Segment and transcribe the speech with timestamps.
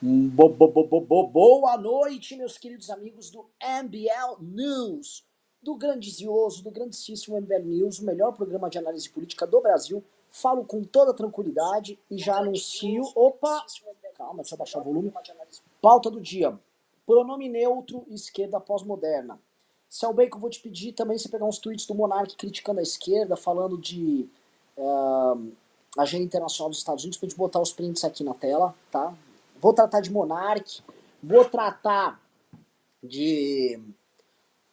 [0.00, 5.24] Bo, bo, bo, bo, bo, boa noite, meus queridos amigos do MBL News,
[5.60, 10.04] do grandioso, do grandíssimo MBL News, o melhor programa de análise política do Brasil.
[10.30, 13.02] Falo com toda tranquilidade e já anuncio.
[13.16, 13.66] Opa!
[14.16, 15.12] Calma, deixa eu baixar o volume.
[15.82, 16.56] Pauta do dia:
[17.04, 19.40] pronome neutro, esquerda pós-moderna.
[19.88, 23.36] Céu Bacon, vou te pedir também você pegar uns tweets do Monark criticando a esquerda,
[23.36, 24.28] falando de
[24.76, 25.52] uh,
[25.98, 29.12] agenda internacional dos Estados Unidos, pra gente botar os prints aqui na tela, tá?
[29.60, 30.82] Vou tratar de Monark,
[31.22, 32.20] vou tratar
[33.02, 33.80] de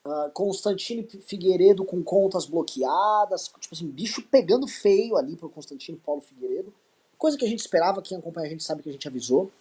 [0.06, 6.22] uh, Constantino Figueiredo com contas bloqueadas, tipo assim, bicho pegando feio ali pro Constantino Paulo
[6.22, 6.74] Figueiredo,
[7.18, 9.52] coisa que a gente esperava, quem acompanha a gente sabe que a gente avisou.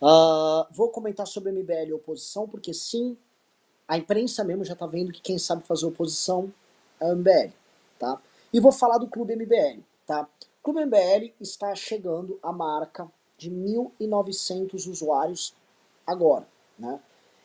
[0.00, 3.16] Uh, vou comentar sobre MBL e oposição, porque sim,
[3.88, 6.52] a imprensa mesmo já tá vendo que quem sabe fazer oposição
[7.00, 7.52] é o MBL,
[7.98, 8.20] tá?
[8.52, 10.28] E vou falar do Clube MBL, tá?
[10.60, 15.54] O Clube MBL está chegando à marca de 1.900 usuários
[16.06, 16.46] agora,
[16.78, 17.00] né?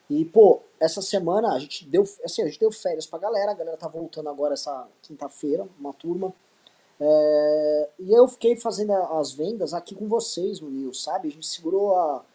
[0.09, 3.53] E, pô, essa semana a gente deu, assim, a gente deu férias pra galera, a
[3.53, 6.33] galera tá voltando agora essa quinta-feira, uma turma.
[6.99, 11.27] É, e eu fiquei fazendo as vendas aqui com vocês no sabe?
[11.27, 12.25] A gente segurou a,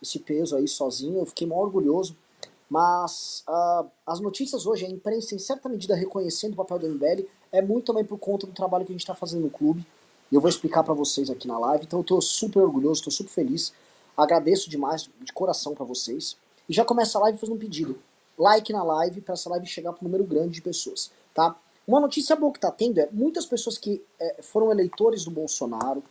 [0.00, 2.16] esse peso aí sozinho, eu fiquei mal orgulhoso.
[2.70, 7.26] Mas uh, as notícias hoje, a imprensa, em certa medida, reconhecendo o papel do MBL,
[7.52, 9.86] é muito também por conta do trabalho que a gente está fazendo no clube.
[10.34, 11.84] E eu vou explicar para vocês aqui na live.
[11.84, 13.72] Então eu tô super orgulhoso, tô super feliz.
[14.16, 16.36] Agradeço demais, de coração para vocês.
[16.68, 18.00] E já começa a live fazendo um pedido.
[18.36, 21.54] Like na live para essa live chegar para um número grande de pessoas, tá?
[21.86, 26.02] Uma notícia boa que tá tendo é muitas pessoas que é, foram eleitores do Bolsonaro.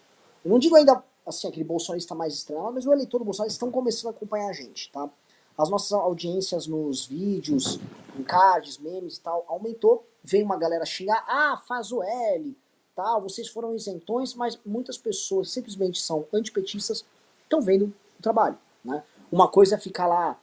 [0.46, 3.70] Eu não digo ainda assim aquele bolsonarista mais extremo, mas o eleitor do Bolsonaro estão
[3.70, 5.10] começando a acompanhar a gente, tá?
[5.58, 7.78] As nossas audiências nos vídeos,
[8.18, 10.08] em cards, memes e tal, aumentou.
[10.24, 12.56] Vem uma galera xingar, ah, faz o L,
[12.96, 17.06] tal, vocês foram isentões, mas muitas pessoas simplesmente são antipetistas,
[17.44, 18.58] estão vendo o trabalho.
[18.84, 19.04] Né?
[19.32, 20.40] Uma coisa é ficar lá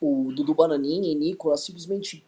[0.00, 2.24] o Dudu Bananinha e Nicolas simplesmente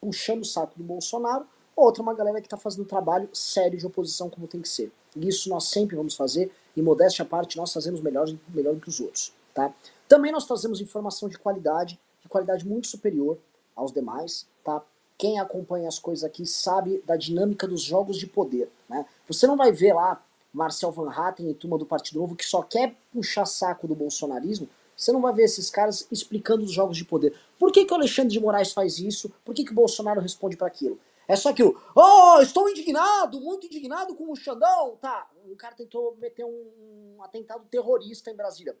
[0.00, 1.46] puxando o saco do Bolsonaro,
[1.76, 4.92] outra uma galera que está fazendo trabalho sério de oposição como tem que ser.
[5.16, 8.88] Isso nós sempre vamos fazer, e modéstia à parte, nós fazemos melhor, melhor do que
[8.88, 9.32] os outros.
[9.54, 9.72] Tá?
[10.08, 13.38] Também nós trazemos informação de qualidade, de qualidade muito superior
[13.76, 14.82] aos demais, tá?
[15.22, 18.68] Quem acompanha as coisas aqui sabe da dinâmica dos jogos de poder.
[18.88, 19.06] Né?
[19.28, 20.20] Você não vai ver lá
[20.52, 24.68] Marcel Van Hatten e turma do Partido Novo que só quer puxar saco do bolsonarismo.
[24.96, 27.38] Você não vai ver esses caras explicando os jogos de poder.
[27.56, 29.32] Por que, que o Alexandre de Moraes faz isso?
[29.44, 30.98] Por que, que o Bolsonaro responde para aquilo?
[31.28, 31.80] É só que o.
[31.94, 34.96] Oh, estou indignado, muito indignado com o Xandão.
[35.00, 38.76] Tá, o cara tentou meter um, um atentado terrorista em Brasília.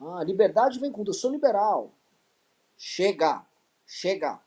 [0.00, 1.04] Ah, liberdade vem com.
[1.06, 1.92] Eu sou liberal.
[2.74, 3.44] Chega.
[3.86, 4.40] Chega.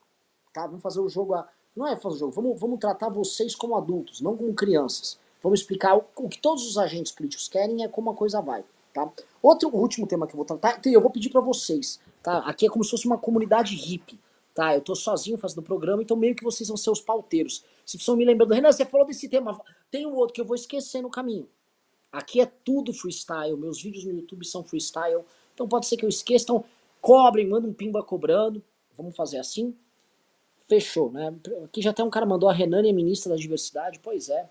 [0.54, 0.66] Tá?
[0.66, 1.34] Vamos fazer o jogo.
[1.34, 1.48] A...
[1.76, 5.20] Não é fazer o jogo, vamos, vamos tratar vocês como adultos, não como crianças.
[5.42, 8.64] Vamos explicar o, o que todos os agentes políticos querem é como a coisa vai.
[8.94, 9.08] Tá?
[9.42, 12.00] Outro último tema que eu vou tratar, eu vou pedir para vocês.
[12.24, 12.40] Tá?
[12.40, 14.20] Aqui é como se fosse uma comunidade hippie.
[14.56, 14.74] Tá?
[14.74, 17.64] Eu tô sozinho fazendo o programa, então meio que vocês vão ser os pauteiros.
[17.86, 19.62] Se precisam me lembrando, Renan, você falou desse tema,
[19.92, 21.48] tem um outro que eu vou esquecer no caminho.
[22.12, 26.10] Aqui é tudo freestyle, meus vídeos no YouTube são freestyle, então pode ser que eu
[26.10, 26.46] esqueça.
[26.46, 26.66] Então
[27.00, 28.64] cobrem, manda um pimba cobrando.
[28.98, 29.78] Vamos fazer assim?
[30.68, 31.34] Fechou, né?
[31.64, 34.00] Aqui já tem um cara mandou a Renânia ministra da diversidade.
[34.00, 34.50] Pois é.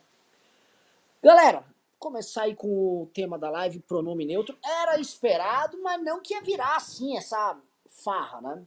[1.23, 1.65] Galera,
[1.99, 2.69] começar aí com
[3.03, 4.57] o tema da live, pronome neutro.
[4.65, 7.59] Era esperado, mas não que ia virar assim, essa
[7.89, 8.63] farra, né?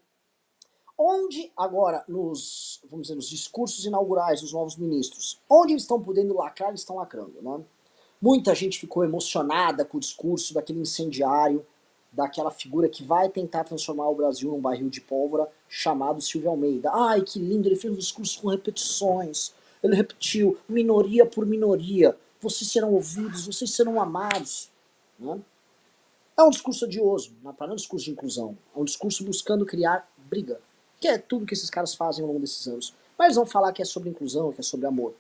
[0.98, 6.36] Onde agora, nos, vamos dizer, nos discursos inaugurais dos novos ministros, onde eles estão podendo
[6.36, 7.64] lacrar, eles estão lacrando, né?
[8.22, 11.66] Muita gente ficou emocionada com o discurso daquele incendiário
[12.12, 16.90] daquela figura que vai tentar transformar o Brasil num barril de pólvora chamado Silvio Almeida.
[16.92, 19.54] Ai, que lindo, ele fez um discurso com repetições.
[19.84, 22.18] Ele repetiu, minoria por minoria.
[22.42, 24.70] Vocês serão ouvidos, vocês serão amados.
[25.18, 25.40] Né?
[26.38, 28.58] É um discurso odioso, não é um discurso de inclusão.
[28.76, 30.60] É um discurso buscando criar briga.
[31.00, 32.94] Que é tudo que esses caras fazem ao longo desses anos.
[33.18, 35.14] Mas vão falar que é sobre inclusão, que é sobre amor.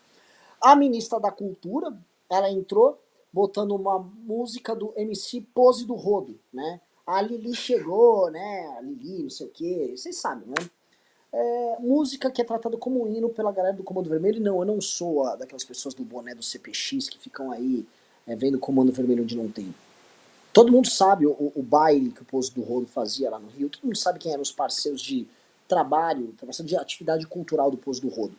[0.61, 1.93] A ministra da Cultura,
[2.29, 2.97] ela entrou
[3.31, 6.81] botando uma música do MC Pose do Rodo, né?
[7.05, 8.75] A Lili chegou, né?
[8.77, 10.69] A Lili, não sei o quê, vocês sabem, né?
[11.31, 14.41] É, música que é tratada como hino pela galera do Comando Vermelho.
[14.41, 17.85] Não, eu não sou a, daquelas pessoas do boné do CPX que ficam aí
[18.25, 19.73] é, vendo Comando Vermelho onde não tem.
[20.51, 23.69] Todo mundo sabe o, o baile que o Pose do Rodo fazia lá no Rio.
[23.69, 25.27] Todo mundo sabe quem eram os parceiros de
[25.67, 28.35] trabalho, de atividade cultural do Pose do Rodo.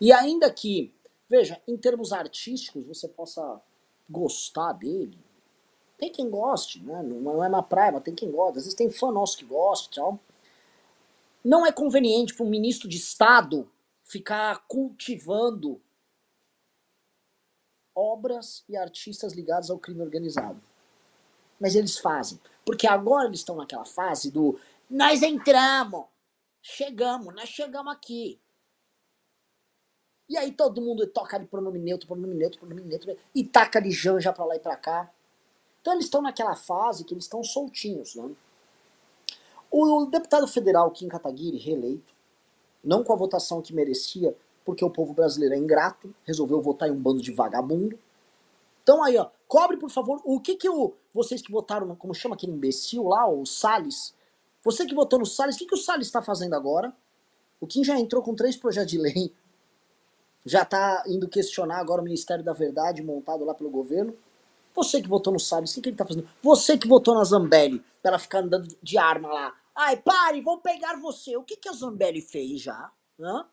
[0.00, 0.92] E ainda que,
[1.28, 3.60] veja, em termos artísticos, você possa
[4.08, 5.18] gostar dele.
[5.98, 7.02] Tem quem goste, né?
[7.02, 8.58] Não é na praia, mas tem quem gosta.
[8.58, 10.18] Às vezes tem fã nosso que gosta tal.
[11.44, 13.68] Não é conveniente para um ministro de Estado
[14.04, 15.80] ficar cultivando
[17.94, 20.62] obras e artistas ligados ao crime organizado.
[21.58, 22.40] Mas eles fazem.
[22.64, 24.58] Porque agora eles estão naquela fase do
[24.88, 26.06] nós entramos,
[26.62, 28.40] chegamos, nós chegamos aqui.
[30.28, 33.90] E aí todo mundo toca de pronome neutro, pronome neutro, pronome neutro, e taca de
[33.90, 35.10] janja pra lá e pra cá.
[35.80, 38.30] Então eles estão naquela fase que eles estão soltinhos, né?
[39.70, 42.14] O deputado federal Kim Kataguiri, reeleito,
[42.82, 46.92] não com a votação que merecia, porque o povo brasileiro é ingrato, resolveu votar em
[46.92, 47.98] um bando de vagabundo.
[48.82, 52.34] Então aí, ó, cobre por favor, o que que o, vocês que votaram, como chama
[52.34, 54.14] aquele imbecil lá, o Salles,
[54.62, 56.94] você que votou no Salles, o que que o Salles está fazendo agora?
[57.60, 59.34] O Kim já entrou com três projetos de lei
[60.48, 64.16] já está indo questionar agora o Ministério da Verdade montado lá pelo governo.
[64.74, 66.28] Você que votou no Salles, o que, que ele está fazendo?
[66.42, 69.54] Você que votou na Zambelli, para ela ficar andando de arma lá.
[69.74, 71.36] Ai, pare, vão pegar você.
[71.36, 72.90] O que, que a Zambelli fez já?
[73.20, 73.46] Hã?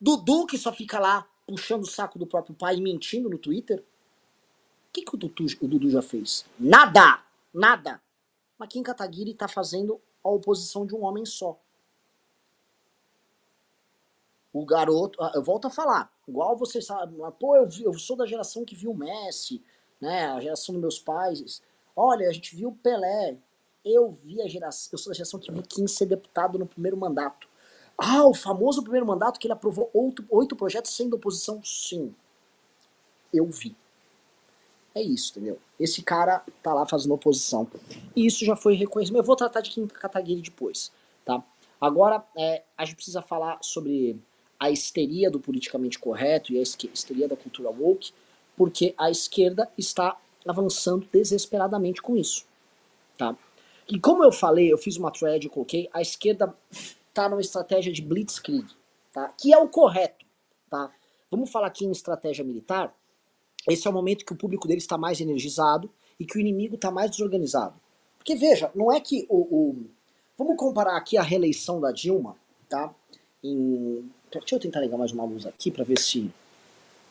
[0.00, 3.80] Dudu, que só fica lá puxando o saco do próprio pai e mentindo no Twitter.
[3.80, 6.44] O que, que o, Dudu, o Dudu já fez?
[6.58, 7.22] Nada!
[7.52, 8.00] Nada!
[8.58, 11.58] Mas Kim Kataguiri está fazendo a oposição de um homem só.
[14.52, 18.26] O garoto, ah, eu volto a falar, igual vocês sabem, pô, eu, eu sou da
[18.26, 19.62] geração que viu Messi,
[20.00, 21.62] né, a geração dos meus pais.
[21.94, 23.36] Olha, a gente viu Pelé.
[23.84, 26.96] Eu vi a geração, eu sou da geração que vi Kim ser deputado no primeiro
[26.96, 27.48] mandato.
[27.96, 31.62] Ah, o famoso primeiro mandato que ele aprovou oito, oito projetos sendo oposição?
[31.62, 32.14] Sim.
[33.32, 33.76] Eu vi.
[34.94, 35.58] É isso, entendeu?
[35.78, 37.66] Esse cara tá lá fazendo oposição.
[38.16, 39.16] E isso já foi reconhecido.
[39.16, 40.90] Eu vou tratar de Kim Kataguiri depois,
[41.24, 41.42] tá?
[41.80, 44.20] Agora, é, a gente precisa falar sobre
[44.60, 48.12] a histeria do politicamente correto e a histeria da cultura woke,
[48.54, 52.44] porque a esquerda está avançando desesperadamente com isso,
[53.16, 53.34] tá?
[53.88, 57.90] E como eu falei, eu fiz uma thread, eu coloquei, a esquerda está numa estratégia
[57.90, 58.66] de blitzkrieg,
[59.12, 59.28] tá?
[59.28, 60.26] Que é o correto,
[60.68, 60.92] tá?
[61.30, 62.94] Vamos falar aqui em estratégia militar.
[63.68, 66.74] Esse é o momento que o público dele está mais energizado e que o inimigo
[66.74, 67.74] está mais desorganizado.
[68.18, 69.86] Porque veja, não é que o, o,
[70.36, 72.36] vamos comparar aqui a reeleição da Dilma,
[72.68, 72.94] tá?
[73.42, 76.30] Em Deixa eu tentar ligar mais uma luz aqui para ver se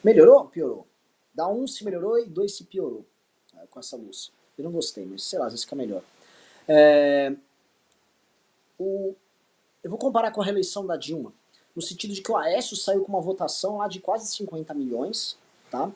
[0.01, 0.87] melhorou ou piorou.
[1.33, 3.05] Dá um se melhorou e dois se piorou
[3.57, 4.31] é, com essa luz.
[4.57, 6.01] Eu não gostei, mas sei lá, às vezes fica melhor.
[6.65, 7.33] É,
[8.79, 9.13] o,
[9.83, 11.33] eu vou comparar com a reeleição da Dilma,
[11.75, 15.37] no sentido de que o Aécio saiu com uma votação lá de quase 50 milhões,
[15.69, 15.91] tá?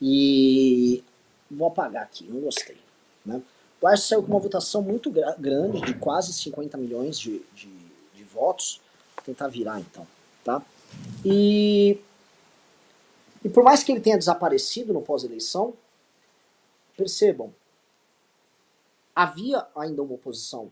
[0.00, 1.04] E
[1.50, 2.78] vou apagar aqui, não gostei.
[3.26, 3.42] Né?
[3.78, 7.68] O Aécio saiu com uma votação muito grande, de quase 50 milhões de, de,
[8.14, 8.80] de votos.
[9.14, 10.06] Vou tentar virar então
[10.46, 10.62] tá?
[11.24, 11.98] E,
[13.44, 15.74] e por mais que ele tenha desaparecido no pós-eleição,
[16.96, 17.52] percebam,
[19.14, 20.70] havia ainda uma oposição.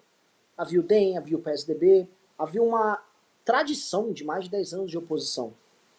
[0.56, 3.02] Havia o DEM, havia o PSDB, havia uma
[3.44, 5.52] tradição de mais de 10 anos de oposição.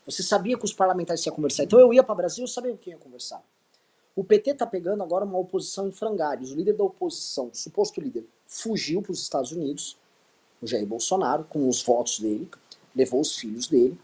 [0.06, 1.64] Você sabia que os parlamentares iam conversar.
[1.64, 3.44] Então eu ia para o Brasil, eu sabia com quem ia conversar.
[4.16, 6.52] O PT está pegando agora uma oposição em frangalhos.
[6.52, 9.98] O líder da oposição, o suposto líder, fugiu para os Estados Unidos,
[10.62, 12.50] o Jair Bolsonaro, com os votos dele,
[12.96, 13.98] levou os filhos dele.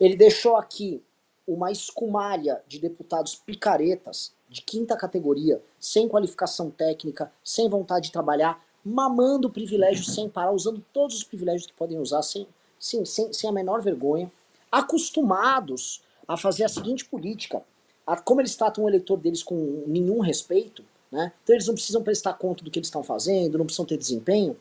[0.00, 1.02] Ele deixou aqui
[1.46, 8.62] uma escumalha de deputados picaretas de quinta categoria, sem qualificação técnica, sem vontade de trabalhar,
[8.84, 12.46] mamando privilégios sem parar, usando todos os privilégios que podem usar, sem,
[12.78, 14.30] sem, sem, sem a menor vergonha,
[14.70, 17.62] acostumados a fazer a seguinte política.
[18.06, 21.32] A, como eles tratam o eleitor deles com nenhum respeito, né?
[21.42, 24.56] então eles não precisam prestar conta do que eles estão fazendo, não precisam ter desempenho,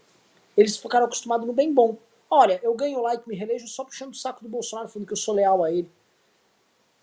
[0.55, 1.97] eles ficaram acostumados no bem bom.
[2.33, 5.17] Olha, eu ganho like, me relejo só puxando o saco do Bolsonaro, falando que eu
[5.17, 5.91] sou leal a ele.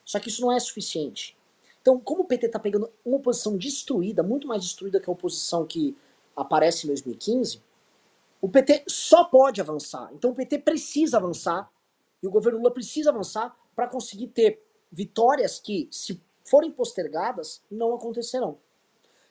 [0.02, 1.37] Só que isso não é suficiente.
[1.82, 5.66] Então, como o PT está pegando uma oposição destruída, muito mais destruída que a oposição
[5.66, 5.94] que
[6.35, 7.62] aparece em 2015,
[8.40, 10.11] o PT só pode avançar.
[10.14, 11.70] Então, o PT precisa avançar
[12.23, 17.94] e o governo Lula precisa avançar para conseguir ter vitórias que, se forem postergadas, não
[17.94, 18.56] acontecerão.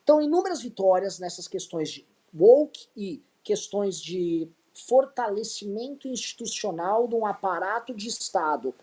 [0.03, 4.47] Então, inúmeras vitórias nessas questões de woke e questões de
[4.85, 8.73] fortalecimento institucional de um aparato de Estado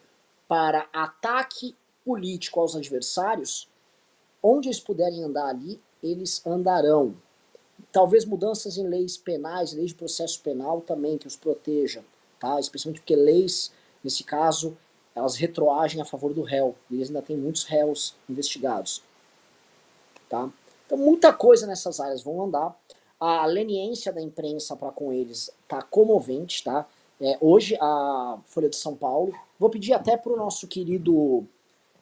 [0.48, 1.74] para ataque
[2.04, 3.68] político aos adversários,
[4.42, 7.14] onde eles puderem andar ali, eles andarão.
[7.90, 12.04] Talvez mudanças em leis penais, leis de processo penal também que os proteja,
[12.38, 12.60] tá?
[12.60, 13.72] Especialmente porque leis,
[14.02, 14.76] nesse caso,
[15.14, 16.74] elas retroagem a favor do réu.
[16.90, 19.02] E eles ainda têm muitos réus investigados,
[20.28, 20.50] tá?
[20.86, 22.76] Então muita coisa nessas áreas vão andar
[23.18, 26.86] a leniência da imprensa para com eles tá comovente, tá?
[27.20, 31.46] É, hoje a Folha de São Paulo, vou pedir até para o nosso querido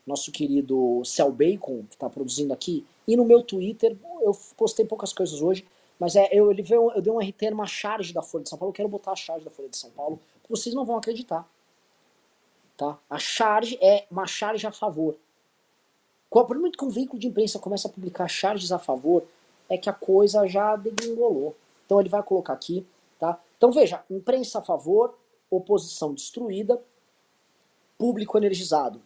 [0.04, 5.12] nosso querido Cel Bacon, que está produzindo aqui, e no meu Twitter, eu postei poucas
[5.12, 5.64] coisas hoje,
[5.96, 8.58] mas é, eu, ele veio, eu dei um RT numa charge da Folha de São
[8.58, 11.48] Paulo, eu quero botar a charge da Folha de São Paulo, vocês não vão acreditar.
[12.76, 12.98] Tá?
[13.08, 15.16] A charge é uma charge a favor.
[16.30, 19.22] Por muito que um veículo de imprensa começa a publicar charges a favor,
[19.72, 21.56] é que a coisa já degringolou.
[21.86, 22.86] Então ele vai colocar aqui,
[23.18, 23.40] tá?
[23.56, 25.18] Então veja, imprensa a favor,
[25.50, 26.78] oposição destruída,
[27.96, 29.00] público energizado.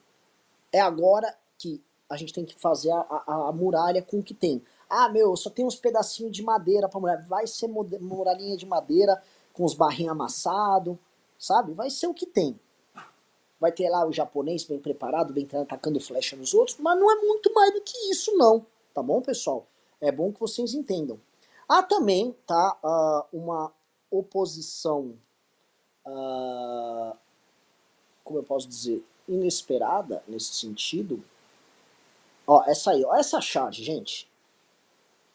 [0.72, 1.80] É agora que
[2.10, 4.60] a gente tem que fazer a, a, a muralha com o que tem.
[4.90, 7.24] Ah, meu, só tem uns pedacinhos de madeira pra muralha.
[7.28, 10.96] Vai ser muralhinha de madeira com os barrinhos amassados,
[11.38, 11.74] sabe?
[11.74, 12.58] Vai ser o que tem.
[13.60, 17.14] Vai ter lá o japonês bem preparado, bem atacando flecha nos outros, mas não é
[17.24, 18.66] muito mais do que isso, não.
[18.92, 19.64] Tá bom, pessoal?
[20.00, 21.18] É bom que vocês entendam.
[21.68, 23.72] Há também, tá, uh, uma
[24.10, 25.14] oposição,
[26.06, 27.16] uh,
[28.22, 31.22] como eu posso dizer, inesperada nesse sentido.
[32.46, 34.30] Ó, essa aí, ó, essa charge, gente.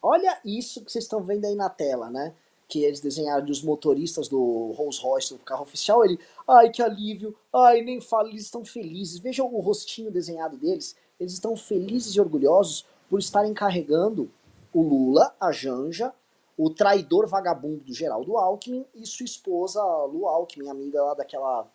[0.02, 2.34] Olha isso que vocês estão vendo aí na tela, né?
[2.68, 6.06] Que eles desenharam dos motoristas do Rolls Royce, do carro oficial.
[6.06, 9.20] Ele, ai que alívio, ai nem fala, eles estão felizes.
[9.20, 10.96] Vejam o rostinho desenhado deles.
[11.20, 14.32] Eles estão felizes e orgulhosos por estarem carregando
[14.74, 16.14] o Lula, a Janja,
[16.58, 21.68] o traidor vagabundo do Geraldo Alckmin e sua esposa, Lu Alckmin, amiga lá daquela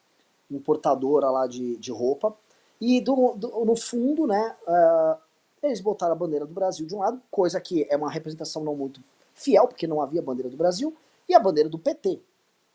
[0.50, 2.36] importadora lá de, de roupa.
[2.80, 5.18] E do, do, no fundo, né, uh,
[5.62, 8.76] eles botaram a bandeira do Brasil de um lado, coisa que é uma representação não
[8.76, 9.00] muito
[9.34, 10.94] fiel, porque não havia bandeira do Brasil,
[11.28, 12.20] e a bandeira do PT.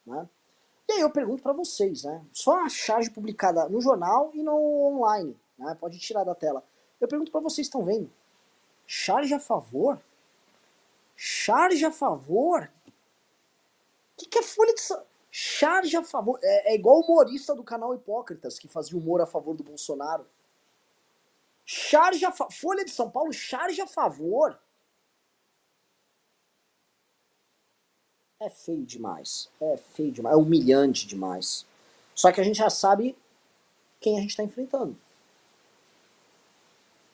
[0.05, 0.27] Né?
[0.89, 2.21] E aí eu pergunto para vocês, né?
[2.33, 5.77] Só a charge publicada no jornal e no online, né?
[5.79, 6.63] Pode tirar da tela.
[6.99, 8.11] Eu pergunto para vocês, estão vendo?
[8.85, 9.99] Charge a favor?
[11.23, 12.67] Charge a favor?
[12.87, 12.91] O
[14.17, 14.81] que, que é Folha de
[15.29, 16.39] Charge a favor.
[16.41, 20.25] É, é igual o humorista do canal Hipócritas, que fazia humor a favor do Bolsonaro.
[21.63, 22.49] Charge a fa...
[22.49, 24.59] Folha de São Paulo, charge a favor.
[28.39, 29.47] É feio demais.
[29.61, 30.35] É feio demais.
[30.35, 31.67] É humilhante demais.
[32.15, 33.15] Só que a gente já sabe
[33.99, 34.97] quem a gente está enfrentando.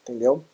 [0.03, 0.45] Entendeu?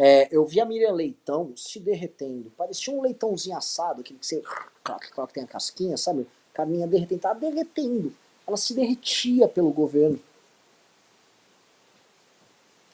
[0.00, 2.52] É, eu vi a Miriam Leitão se derretendo.
[2.56, 4.40] Parecia um leitãozinho assado, aquele que você.
[4.40, 6.24] que tem a casquinha, sabe?
[6.54, 7.20] Carninha derretendo.
[7.20, 8.14] Tava derretendo.
[8.46, 10.20] Ela se derretia pelo governo.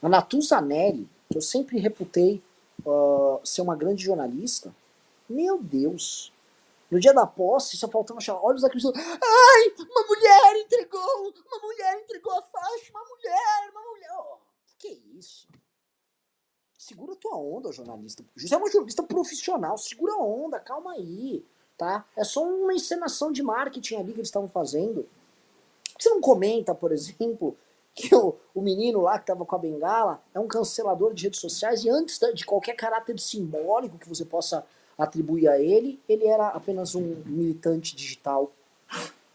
[0.02, 2.42] A Natuzanelli, que eu sempre reputei
[2.86, 4.74] uh, ser uma grande jornalista,
[5.28, 6.32] meu Deus.
[6.90, 8.92] No dia da posse, só faltava achar olhos Cristina.
[8.96, 11.34] Ai, uma mulher entregou!
[11.46, 12.90] Uma mulher entregou a faixa!
[12.90, 13.70] Uma mulher!
[13.72, 14.10] Uma mulher!
[14.18, 14.36] Oh,
[14.78, 15.46] que isso?
[16.86, 18.22] Segura tua onda, jornalista.
[18.36, 21.42] Você é uma jornalista profissional, segura a onda, calma aí,
[21.78, 22.04] tá?
[22.14, 25.08] É só uma encenação de marketing ali que eles estavam fazendo.
[25.82, 27.56] Por que você não comenta, por exemplo,
[27.94, 31.40] que o, o menino lá que estava com a bengala é um cancelador de redes
[31.40, 34.62] sociais e antes de qualquer caráter simbólico que você possa
[34.98, 38.52] atribuir a ele, ele era apenas um militante digital,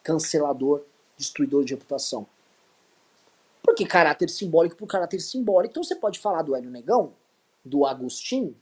[0.04, 0.84] cancelador,
[1.18, 2.28] destruidor de reputação.
[3.64, 7.12] Porque caráter simbólico por caráter simbólico, então você pode falar do Hélio Negão,
[7.64, 8.56] do Agostinho,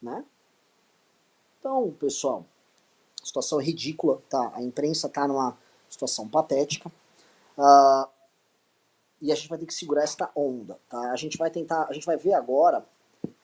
[0.00, 0.24] né?
[1.58, 2.46] Então, pessoal,
[3.22, 4.52] situação ridícula, tá?
[4.54, 5.56] A imprensa tá numa
[5.88, 6.90] situação patética.
[7.58, 8.08] Uh,
[9.20, 11.10] e a gente vai ter que segurar esta onda, tá?
[11.10, 12.84] A gente vai tentar, a gente vai ver agora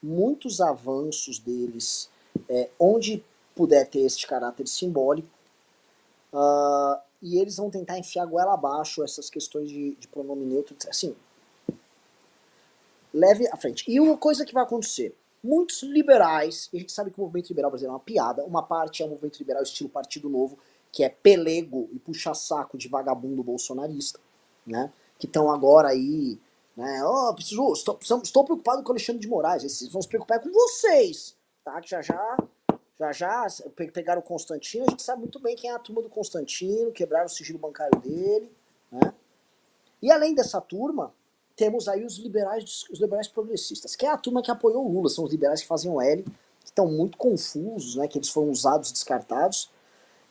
[0.01, 2.09] muitos avanços deles,
[2.47, 3.23] é, onde
[3.55, 5.27] puder ter este caráter simbólico,
[6.31, 11.15] uh, e eles vão tentar enfiar goela abaixo essas questões de, de pronome neutro, assim,
[13.13, 13.83] leve à frente.
[13.87, 17.49] E uma coisa que vai acontecer, muitos liberais, e a gente sabe que o movimento
[17.49, 20.57] liberal brasileiro é uma piada, uma parte é o movimento liberal estilo Partido Novo,
[20.91, 24.19] que é pelego e puxa-saco de vagabundo bolsonarista,
[24.65, 24.91] né?
[25.19, 26.39] Que estão agora aí,
[26.77, 27.03] né?
[27.03, 30.51] Oh, preciso, estou, estou preocupado com o Alexandre de Moraes, eles vão se preocupar com
[30.51, 31.81] vocês, tá?
[31.81, 32.37] Que já já,
[32.99, 33.47] já já
[33.93, 37.25] pegaram o Constantino, a gente sabe muito bem quem é a turma do Constantino, quebraram
[37.25, 38.51] o sigilo bancário dele,
[38.91, 39.13] né?
[40.01, 41.13] E além dessa turma,
[41.55, 45.09] temos aí os liberais, os liberais progressistas, que é a turma que apoiou o Lula,
[45.09, 48.49] são os liberais que fazem o L, que estão muito confusos, né, que eles foram
[48.49, 49.71] usados, descartados.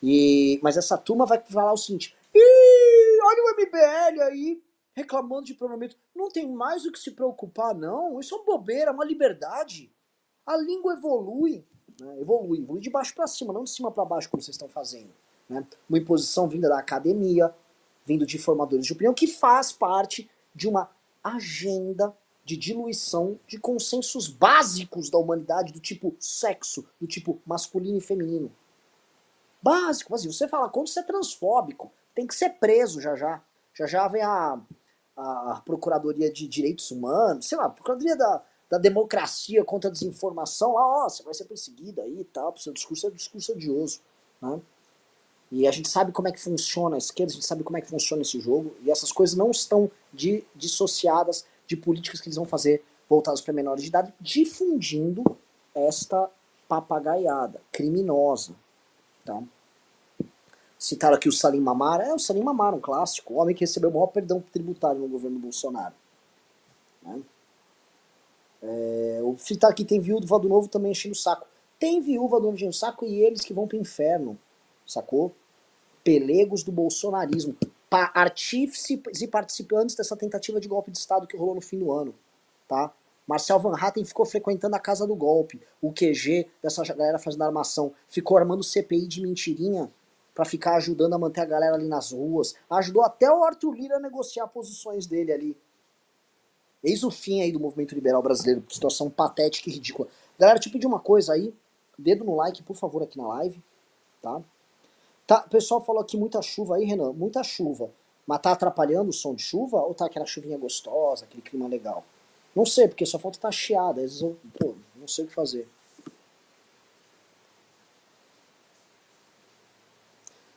[0.03, 4.63] E, mas essa turma vai falar o seguinte: Ih, olha o MBL aí
[4.95, 5.95] reclamando de pronome.
[6.15, 8.19] Não tem mais o que se preocupar, não.
[8.21, 9.91] Isso é uma bobeira, é uma liberdade.
[10.45, 11.65] A língua evolui,
[12.01, 14.69] né, evolui, evolui de baixo para cima, não de cima para baixo como vocês estão
[14.69, 15.11] fazendo.
[15.49, 15.65] Né?
[15.89, 17.55] Uma imposição vinda da academia,
[18.05, 20.91] vindo de formadores de opinião, que faz parte de uma
[21.23, 28.01] agenda de diluição de consensos básicos da humanidade, do tipo sexo, do tipo masculino e
[28.01, 28.53] feminino.
[29.63, 33.43] Básico, mas você fala, quando você é transfóbico, tem que ser preso já já.
[33.75, 34.61] Já já vem a,
[35.17, 40.75] a Procuradoria de Direitos Humanos, sei lá, a Procuradoria da, da Democracia contra a Desinformação,
[40.75, 44.01] lá, ó, você vai ser perseguida aí e tal, seu discurso é um discurso odioso.
[44.41, 44.61] Né?
[45.53, 47.83] E a gente sabe como é que funciona a esquerda, a gente sabe como é
[47.83, 52.37] que funciona esse jogo, e essas coisas não estão de, dissociadas de políticas que eles
[52.37, 55.23] vão fazer voltadas para menores de idade, difundindo
[55.75, 56.31] esta
[56.67, 58.55] papagaiada criminosa.
[59.27, 59.43] Tá?
[60.79, 62.01] Citaram aqui o Salim Mamar.
[62.01, 63.35] É, o Salim Mamar, um clássico.
[63.35, 65.95] O homem que recebeu o maior perdão tributário no governo Bolsonaro.
[67.03, 67.21] Né?
[68.63, 71.47] É, o citar aqui tem viúva do novo também enchendo o saco.
[71.79, 74.39] Tem viúva do novo enchendo o saco e eles que vão pro inferno.
[74.87, 75.35] Sacou?
[76.05, 77.57] Pelegos do bolsonarismo.
[77.91, 82.15] Artífices e participantes dessa tentativa de golpe de Estado que rolou no fim do ano.
[82.67, 82.93] Tá?
[83.27, 85.61] Marcel Van Hatten ficou frequentando a casa do golpe.
[85.81, 89.93] O QG dessa galera fazendo armação ficou armando CPI de mentirinha
[90.35, 92.55] para ficar ajudando a manter a galera ali nas ruas.
[92.71, 95.57] Ajudou até o Arthur Lira a negociar posições dele ali.
[96.83, 98.65] Eis o fim aí do movimento liberal brasileiro.
[98.69, 100.09] Situação patética e ridícula.
[100.39, 101.55] Galera, te pedir uma coisa aí.
[101.97, 103.63] Dedo no like, por favor, aqui na live.
[104.21, 104.43] Tá?
[105.33, 105.45] Tá?
[105.47, 107.13] O pessoal falou aqui muita chuva aí, Renan.
[107.13, 107.91] Muita chuva.
[108.27, 109.81] Mas tá atrapalhando o som de chuva?
[109.81, 112.05] Ou tá aquela chuvinha gostosa, aquele clima legal?
[112.55, 114.03] Não sei, porque só falta tá chiada.
[114.03, 115.67] Às vezes eu, pô, não sei o que fazer.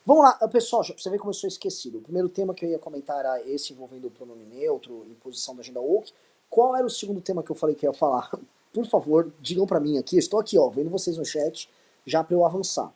[0.05, 1.97] Vamos lá, pessoal, você vê como eu sou esquecido.
[1.97, 5.55] O primeiro tema que eu ia comentar era esse envolvendo o pronome neutro e posição
[5.55, 6.13] da agenda woke.
[6.47, 8.29] Qual era o segundo tema que eu falei que ia falar?
[8.71, 10.17] Por favor, digam para mim aqui.
[10.17, 11.67] Estou aqui, ó, vendo vocês no chat,
[12.05, 12.93] já para eu avançar.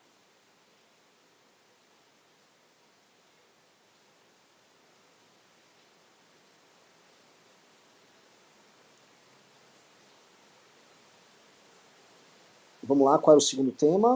[12.90, 14.16] Vamos lá, qual era o segundo tema?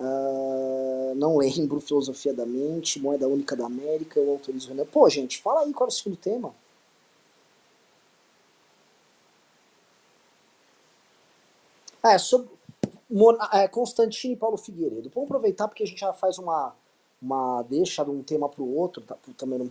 [0.00, 4.74] Uh, não lembro, Filosofia da Mente, Moeda Única da América, eu autorizo.
[4.86, 6.52] Pô, gente, fala aí qual era o segundo tema.
[12.02, 12.50] É, sobre
[13.52, 15.08] é, Constantino e Paulo Figueiredo.
[15.14, 16.74] Vamos aproveitar porque a gente já faz uma,
[17.22, 19.70] uma deixa de um tema para o outro, tá, também não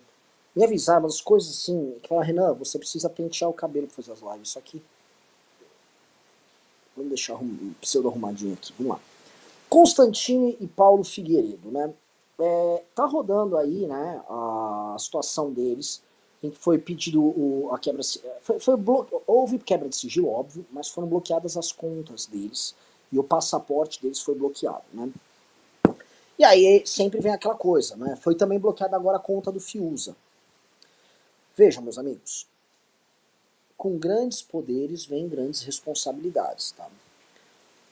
[0.55, 3.97] me avisar, mas as coisas assim, que fala, Renan, você precisa pentear o cabelo para
[3.97, 4.81] fazer as lives, isso aqui
[6.97, 8.73] Vamos deixar um pseudo arrumadinho aqui.
[8.77, 8.99] Vamos lá.
[9.69, 11.93] Constantine e Paulo Figueiredo, né?
[12.39, 16.03] É, tá rodando aí, né, a situação deles,
[16.43, 18.03] em que foi pedido o, a quebra,
[18.41, 22.75] foi, foi blo, houve quebra de sigilo, óbvio, mas foram bloqueadas as contas deles
[23.11, 25.11] e o passaporte deles foi bloqueado, né?
[26.37, 28.15] E aí sempre vem aquela coisa, né?
[28.17, 30.15] Foi também bloqueada agora a conta do Fiuza.
[31.55, 32.45] Vejam, meus amigos,
[33.77, 36.71] com grandes poderes vem grandes responsabilidades.
[36.71, 36.87] Tá?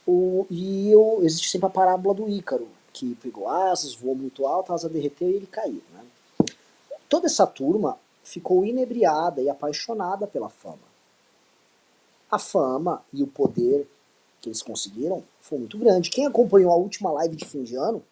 [0.05, 4.71] O, e eu, existe sempre a parábola do Ícaro, que pegou asas, voou muito alto,
[4.71, 5.81] a asa derreteu e ele caiu.
[5.93, 6.05] Né?
[7.07, 10.95] Toda essa turma ficou inebriada e apaixonada pela fama.
[12.31, 13.87] A fama e o poder
[14.41, 16.09] que eles conseguiram foi muito grande.
[16.09, 18.03] Quem acompanhou a última live de fim de ano,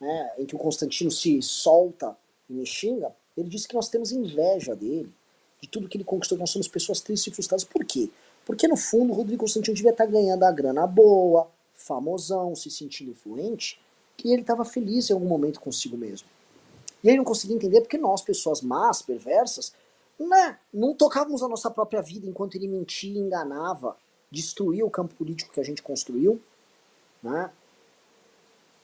[0.00, 2.16] né, em que o Constantino se solta
[2.48, 5.12] e me xinga, ele disse que nós temos inveja dele,
[5.60, 7.64] de tudo que ele conquistou, nós somos pessoas tristes e frustradas.
[7.64, 8.10] Por quê?
[8.44, 13.10] Porque no fundo o Rodrigo Constantino devia estar ganhando a grana boa, famosão, se sentindo
[13.10, 13.80] influente,
[14.16, 16.28] que ele estava feliz em algum momento consigo mesmo.
[17.02, 19.72] E ele não conseguia entender porque nós, pessoas más, perversas,
[20.18, 23.96] né, não tocávamos a nossa própria vida enquanto ele mentia, enganava,
[24.30, 26.40] destruía o campo político que a gente construiu,
[27.22, 27.50] né?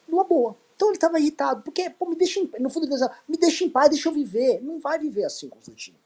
[0.06, 0.54] Numa boa.
[0.76, 3.64] Então ele estava irritado, porque, pô, me deixa em, no fundo ele dizia, me deixa
[3.64, 4.60] em paz, deixa eu viver.
[4.62, 5.96] Não vai viver assim, Constantino.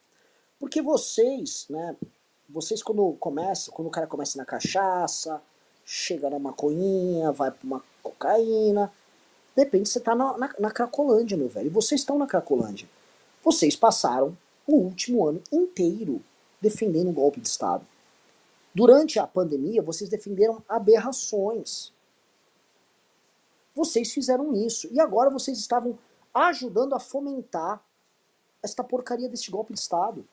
[0.58, 1.96] Porque vocês, né?
[2.48, 5.42] Vocês quando começam, quando o cara começa na cachaça,
[5.84, 8.92] chega na maconhinha, vai pra uma cocaína,
[9.56, 11.66] de repente você tá na, na, na Cracolândia, meu velho.
[11.66, 12.88] E vocês estão na Cracolândia.
[13.42, 16.22] Vocês passaram o último ano inteiro
[16.60, 17.86] defendendo o golpe de Estado.
[18.74, 21.92] Durante a pandemia, vocês defenderam aberrações.
[23.74, 24.88] Vocês fizeram isso.
[24.92, 25.98] E agora vocês estavam
[26.34, 27.82] ajudando a fomentar
[28.62, 30.26] esta porcaria desse golpe de Estado.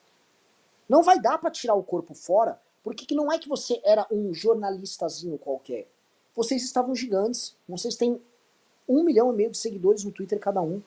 [0.94, 4.06] Não vai dar para tirar o corpo fora, porque que não é que você era
[4.12, 5.88] um jornalistazinho qualquer.
[6.36, 7.56] Vocês estavam gigantes.
[7.68, 8.22] Vocês têm
[8.88, 10.84] um milhão e meio de seguidores no Twitter cada um.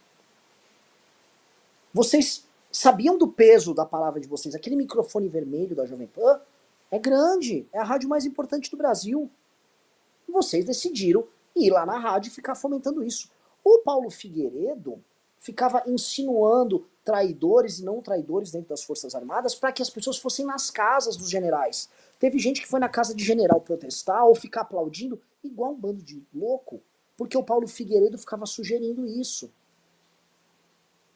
[1.92, 4.55] Vocês sabiam do peso da palavra de vocês.
[4.55, 6.40] Aquele microfone vermelho da Jovem Pan
[6.88, 7.66] é grande.
[7.73, 9.29] É a rádio mais importante do Brasil.
[10.29, 13.29] E vocês decidiram ir lá na rádio e ficar fomentando isso.
[13.64, 15.03] O Paulo Figueiredo
[15.40, 20.45] ficava insinuando traidores e não traidores dentro das Forças Armadas para que as pessoas fossem
[20.45, 21.88] nas casas dos generais.
[22.19, 26.03] Teve gente que foi na casa de general protestar ou ficar aplaudindo, igual um bando
[26.03, 26.83] de louco,
[27.16, 29.53] porque o Paulo Figueiredo ficava sugerindo isso.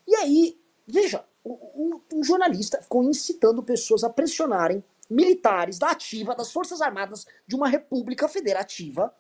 [0.07, 6.53] E aí, veja, um, um jornalista ficou incitando pessoas a pressionarem militares da ativa, das
[6.53, 9.13] Forças Armadas de uma república federativa,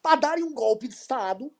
[0.00, 1.52] para darem um golpe de Estado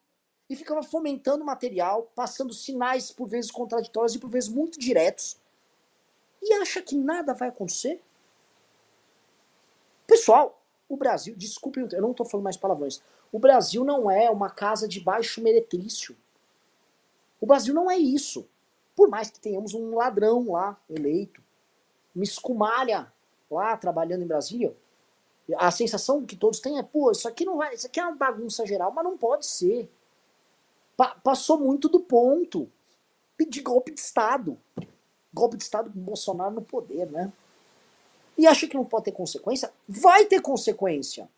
[0.52, 5.38] e ficava fomentando material, passando sinais por vezes contraditórios e por vezes muito diretos,
[6.42, 8.02] e acha que nada vai acontecer?
[10.06, 10.62] Pessoal,
[10.92, 13.00] O Brasil, desculpe, eu não estou falando mais palavrões.
[13.32, 16.14] O Brasil não é uma casa de baixo meretrício.
[17.40, 18.46] O Brasil não é isso.
[18.94, 21.42] Por mais que tenhamos um ladrão lá eleito,
[22.14, 23.10] uma escumalha
[23.50, 24.76] lá trabalhando em Brasília,
[25.56, 28.14] a sensação que todos têm é, pô, isso aqui não vai, isso aqui é uma
[28.14, 29.90] bagunça geral, mas não pode ser.
[30.96, 32.70] Pa passou muito do ponto.
[33.48, 34.56] De golpe de Estado.
[35.34, 37.32] Golpe de Estado com Bolsonaro no poder, né?
[38.38, 39.72] E acha que não pode ter consequência?
[39.88, 41.28] Vai ter consequência.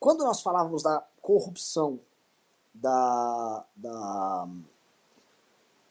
[0.00, 2.00] Quando nós falávamos da corrupção
[2.72, 4.48] da, da,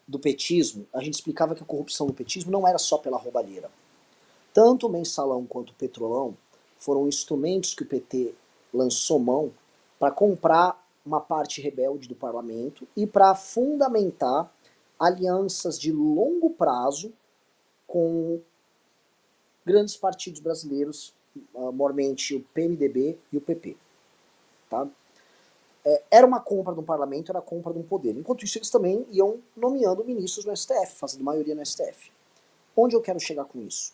[0.06, 3.70] do petismo, a gente explicava que a corrupção do petismo não era só pela roubalheira.
[4.52, 6.36] Tanto o mensalão quanto o petrolão
[6.78, 8.34] foram instrumentos que o PT
[8.72, 9.52] lançou mão
[9.98, 14.52] para comprar uma parte rebelde do parlamento e para fundamentar
[14.98, 17.12] alianças de longo prazo
[17.86, 18.40] com
[19.64, 21.14] grandes partidos brasileiros,
[21.54, 23.76] maiormente o PMDB e o PP.
[24.68, 24.86] Tá?
[25.84, 28.16] É, era uma compra do parlamento, era compra de um poder.
[28.16, 32.12] Enquanto isso, eles também iam nomeando ministros no STF, fazendo maioria no STF.
[32.76, 33.92] Onde eu quero chegar com isso?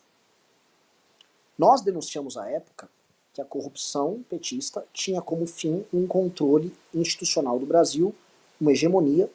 [1.56, 2.88] Nós denunciamos à época
[3.34, 8.14] que a corrupção petista tinha como fim um controle institucional do Brasil,
[8.60, 9.28] uma hegemonia,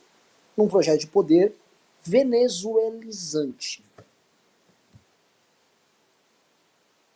[0.56, 1.54] num projeto de poder
[2.02, 3.84] venezuelizante.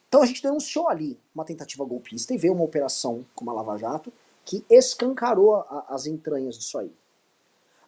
[0.09, 3.77] Então a gente denunciou ali uma tentativa golpista e veio uma operação como a Lava
[3.77, 4.11] Jato
[4.43, 6.91] que escancarou a, as entranhas disso aí.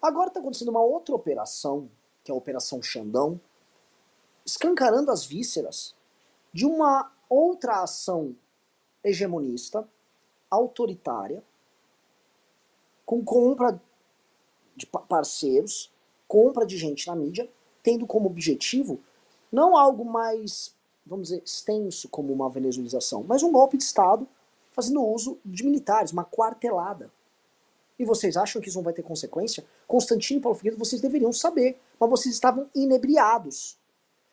[0.02, 1.90] Agora está acontecendo uma outra operação,
[2.24, 3.40] que é a Operação Xandão,
[4.46, 5.94] escancarando as vísceras
[6.54, 8.36] de uma outra ação
[9.06, 9.88] hegemonista,
[10.50, 11.44] autoritária,
[13.06, 13.80] com compra
[14.76, 15.92] de parceiros,
[16.28, 17.48] compra de gente na mídia,
[17.84, 19.00] tendo como objetivo
[19.52, 24.28] não algo mais, vamos dizer, extenso como uma venezuelização, mas um golpe de Estado
[24.74, 27.10] fazendo uso de militares, uma quartelada.
[27.98, 29.66] E vocês acham que isso não vai ter consequência?
[29.88, 33.78] Constantino e Paulo Figueiredo, vocês deveriam saber, mas vocês estavam inebriados.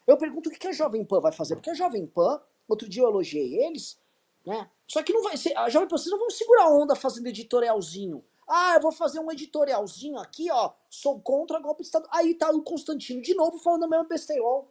[0.05, 3.03] Eu pergunto o que a Jovem Pan vai fazer, porque a Jovem Pan, outro dia
[3.03, 3.97] eu elogiei eles,
[4.45, 4.71] né?
[4.87, 5.57] Só que não vai ser.
[5.57, 8.25] A Jovem Pan, vocês não vão segurar onda fazendo editorialzinho.
[8.49, 10.73] Ah, eu vou fazer um editorialzinho aqui, ó.
[10.91, 12.09] Sou contra golpe de Estado.
[12.11, 14.71] Aí tá o Constantino de novo falando a mesma besteirol.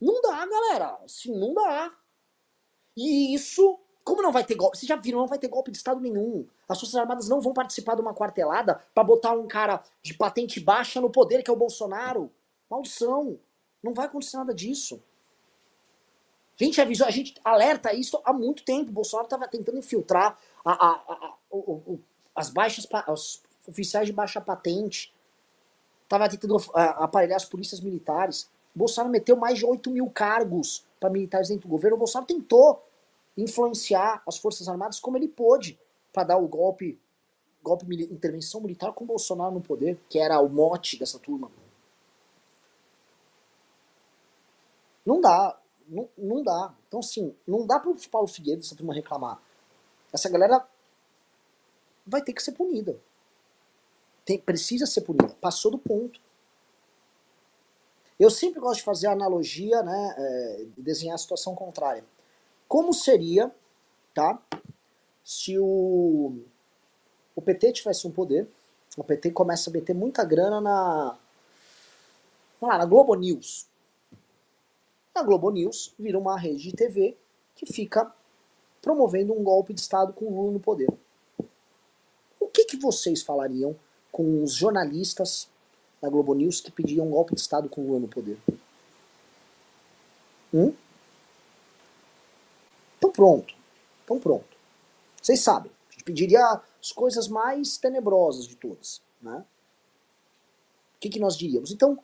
[0.00, 0.98] Não dá, galera.
[1.04, 1.92] Assim, não dá.
[2.96, 5.76] E isso, como não vai ter golpe, vocês já viram, não vai ter golpe de
[5.78, 6.46] Estado nenhum.
[6.68, 10.60] As Forças Armadas não vão participar de uma quartelada para botar um cara de patente
[10.60, 12.30] baixa no poder, que é o Bolsonaro.
[12.70, 13.38] Maldição.
[13.82, 15.02] Não vai acontecer nada disso.
[16.58, 18.90] A gente avisou, a gente alerta isso há muito tempo.
[18.90, 22.00] O Bolsonaro estava tentando infiltrar a, a, a, o,
[22.34, 25.12] as baixas, os oficiais de baixa patente.
[26.04, 28.48] Estava tentando aparelhar as polícias militares.
[28.74, 31.96] O Bolsonaro meteu mais de 8 mil cargos para militares dentro do governo.
[31.96, 32.82] O Bolsonaro tentou
[33.36, 35.78] influenciar as Forças Armadas como ele pôde
[36.12, 36.98] para dar o golpe,
[37.62, 41.50] golpe intervenção militar com o Bolsonaro no poder, que era o mote dessa turma.
[45.04, 45.58] Não dá.
[45.88, 46.74] Não, não dá.
[46.88, 49.40] Então, assim, não dá para o Paulo Figueiredo, essa turma, reclamar.
[50.12, 50.66] Essa galera
[52.06, 52.98] vai ter que ser punida.
[54.24, 55.34] Tem, precisa ser punida.
[55.40, 56.20] Passou do ponto.
[58.18, 62.04] Eu sempre gosto de fazer a analogia, né, é, desenhar a situação contrária.
[62.66, 63.54] Como seria,
[64.14, 64.40] tá,
[65.22, 66.40] se o,
[67.34, 68.48] o PT tivesse um poder,
[68.96, 71.18] o PT começa a meter muita grana na,
[72.60, 73.66] lá, na Globo News,
[75.16, 77.16] a Globo News vira uma rede de TV
[77.54, 78.12] que fica
[78.82, 80.92] promovendo um golpe de Estado com o Lula no poder.
[82.38, 83.74] O que, que vocês falariam
[84.12, 85.48] com os jornalistas
[86.00, 88.38] da Globo News que pediam um golpe de Estado com o Lula no poder?
[90.52, 90.72] Hum?
[92.98, 93.54] Então pronto.
[94.04, 94.56] Então pronto.
[95.20, 95.72] Vocês sabem.
[95.88, 99.00] A gente pediria as coisas mais tenebrosas de todas.
[99.20, 99.44] Né?
[100.96, 101.72] O que, que nós diríamos?
[101.72, 101.98] Então,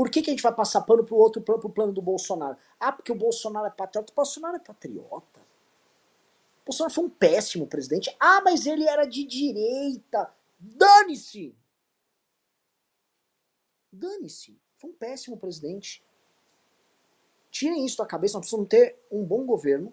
[0.00, 2.56] por que, que a gente vai passar pano pro outro pro plano do Bolsonaro?
[2.80, 4.10] Ah, porque o Bolsonaro é patriota.
[4.10, 5.40] O Bolsonaro é patriota.
[6.62, 8.16] O Bolsonaro foi um péssimo presidente.
[8.18, 10.32] Ah, mas ele era de direita.
[10.58, 11.54] Dane-se!
[13.92, 14.58] Dane-se.
[14.78, 16.02] Foi um péssimo presidente.
[17.50, 19.92] Tirem isso da cabeça, nós precisamos ter um bom governo,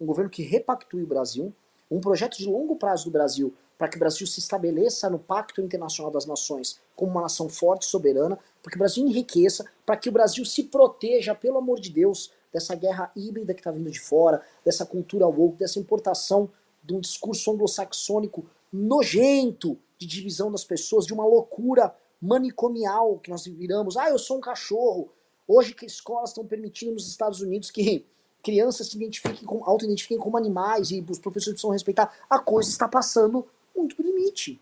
[0.00, 1.54] um governo que repactue o Brasil,
[1.88, 5.60] um projeto de longo prazo do Brasil para que o Brasil se estabeleça no Pacto
[5.60, 9.94] Internacional das Nações como uma nação forte e soberana, para que o Brasil enriqueça, para
[9.94, 13.90] que o Brasil se proteja, pelo amor de Deus, dessa guerra híbrida que está vindo
[13.90, 16.48] de fora, dessa cultura woke, dessa importação
[16.82, 23.44] de um discurso anglo-saxônico nojento de divisão das pessoas, de uma loucura manicomial que nós
[23.44, 23.98] viramos.
[23.98, 25.10] Ah, eu sou um cachorro.
[25.46, 28.06] Hoje que escolas estão permitindo nos Estados Unidos que
[28.42, 32.86] crianças se identifiquem com, auto-identifiquem como animais e os professores precisam respeitar, a coisa está
[32.86, 34.60] passando muito do limite.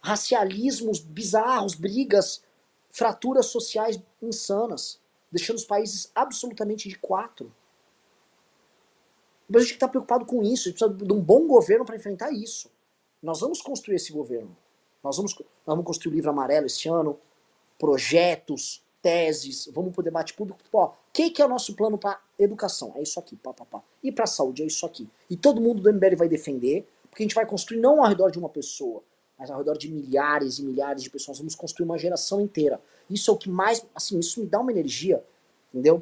[0.00, 2.42] Racialismos bizarros, brigas,
[2.90, 7.52] fraturas sociais insanas, deixando os países absolutamente de quatro.
[9.48, 11.84] O Brasil tem que estar preocupado com isso, a gente precisa de um bom governo
[11.84, 12.70] para enfrentar isso.
[13.22, 14.56] Nós vamos construir esse governo.
[15.02, 17.18] Nós vamos, nós vamos construir o livro amarelo esse ano,
[17.78, 20.60] projetos, teses, vamos para o debate público.
[20.72, 22.92] O que, que é o nosso plano para educação?
[22.96, 23.82] É isso aqui, pá, pá, pá.
[24.02, 24.62] E para saúde?
[24.62, 25.08] É isso aqui.
[25.30, 26.86] E todo mundo do MBL vai defender,
[27.18, 29.02] porque a gente vai construir não ao redor de uma pessoa,
[29.36, 31.38] mas ao redor de milhares e milhares de pessoas.
[31.38, 32.80] Vamos construir uma geração inteira.
[33.10, 35.24] Isso é o que mais, assim, isso me dá uma energia,
[35.74, 36.00] entendeu?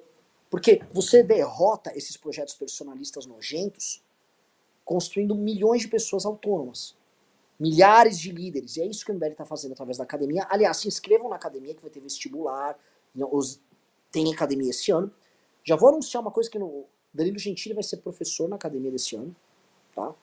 [0.50, 4.02] Porque você derrota esses projetos personalistas nojentos
[4.84, 6.94] construindo milhões de pessoas autônomas.
[7.58, 8.76] Milhares de líderes.
[8.76, 10.46] E é isso que o MBL está fazendo através da academia.
[10.50, 12.78] Aliás, se inscrevam na academia que vai ter vestibular.
[13.32, 13.58] Os,
[14.12, 15.10] tem academia esse ano.
[15.64, 19.16] Já vou anunciar uma coisa que no Danilo Gentili vai ser professor na academia desse
[19.16, 19.34] ano,
[19.94, 20.14] tá?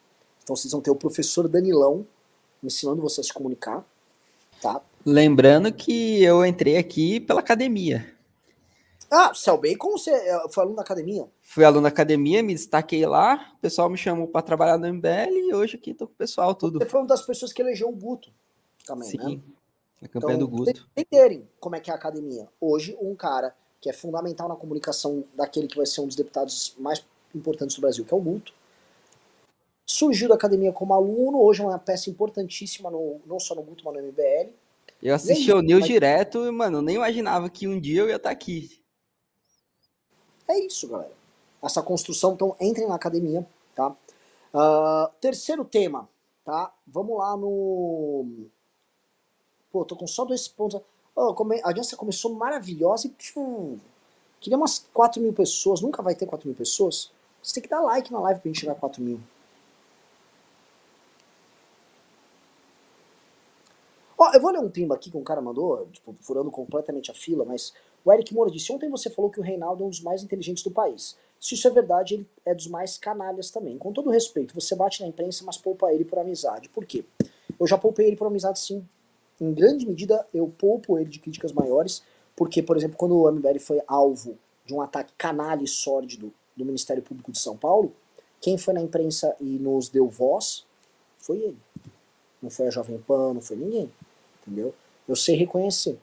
[0.44, 2.06] Então vocês vão ter o professor Danilão
[2.64, 3.86] ensinando você a se comunicar,
[4.62, 4.82] tá?
[5.06, 8.14] Lembrando que eu entrei aqui pela academia.
[9.12, 11.28] Ah, Cell Bacon, você é, foi aluno da academia?
[11.42, 15.50] Fui aluno da academia, me destaquei lá, o pessoal me chamou para trabalhar no MBL
[15.50, 16.80] e hoje aqui tô com o pessoal tudo.
[16.80, 18.32] Você foi uma das pessoas que elegeu o Guto
[18.86, 19.42] também, Sim, né?
[20.02, 20.90] a campanha então, do Guto.
[20.98, 22.48] entenderem como é que é a academia.
[22.60, 26.74] Hoje, um cara que é fundamental na comunicação daquele que vai ser um dos deputados
[26.80, 28.54] mais importantes do Brasil, que é o Guto,
[29.86, 33.84] surgiu da academia como aluno, hoje é uma peça importantíssima, no, não só no Guto,
[33.86, 34.54] mas no MBL.
[35.02, 35.90] Eu assisti o News mas...
[35.90, 38.82] direto e, mano, nem imaginava que um dia eu ia estar aqui.
[40.48, 41.12] É isso, galera.
[41.62, 43.96] Essa construção, então entrem na academia, tá?
[44.54, 46.08] Uh, terceiro tema,
[46.46, 46.74] tá?
[46.86, 48.48] Vamos lá no.
[49.72, 50.80] Pô, tô com só dois pontos.
[51.16, 51.60] Oh, come...
[51.62, 53.10] A audiência começou maravilhosa e.
[53.12, 53.80] Tipo,
[54.40, 55.82] queria umas 4 mil pessoas.
[55.82, 57.12] Nunca vai ter 4 mil pessoas.
[57.42, 59.20] Você tem que dar like na live pra gente chegar a 4 mil.
[64.32, 67.44] Eu vou ler um pimba aqui que um cara mandou, tipo, furando completamente a fila,
[67.44, 67.74] mas
[68.06, 70.64] o Eric Moura disse: Ontem você falou que o Reinaldo é um dos mais inteligentes
[70.64, 71.18] do país.
[71.40, 73.78] Se isso é verdade, ele é dos mais canalhas também.
[73.78, 76.70] Com todo respeito, você bate na imprensa, mas poupa ele por amizade.
[76.70, 77.04] Por quê?
[77.60, 78.88] Eu já poupei ele por amizade, sim.
[79.42, 82.04] Em grande medida, eu poupo ele de críticas maiores,
[82.36, 86.64] porque, por exemplo, quando o MBL foi alvo de um ataque canalha e sórdido do
[86.64, 87.94] Ministério Público de São Paulo,
[88.40, 90.66] quem foi na imprensa e nos deu voz
[91.18, 91.58] foi ele.
[92.42, 93.92] Não foi a Jovem Pan, não foi ninguém
[94.46, 94.74] entendeu?
[95.08, 96.00] Eu sei reconhecer.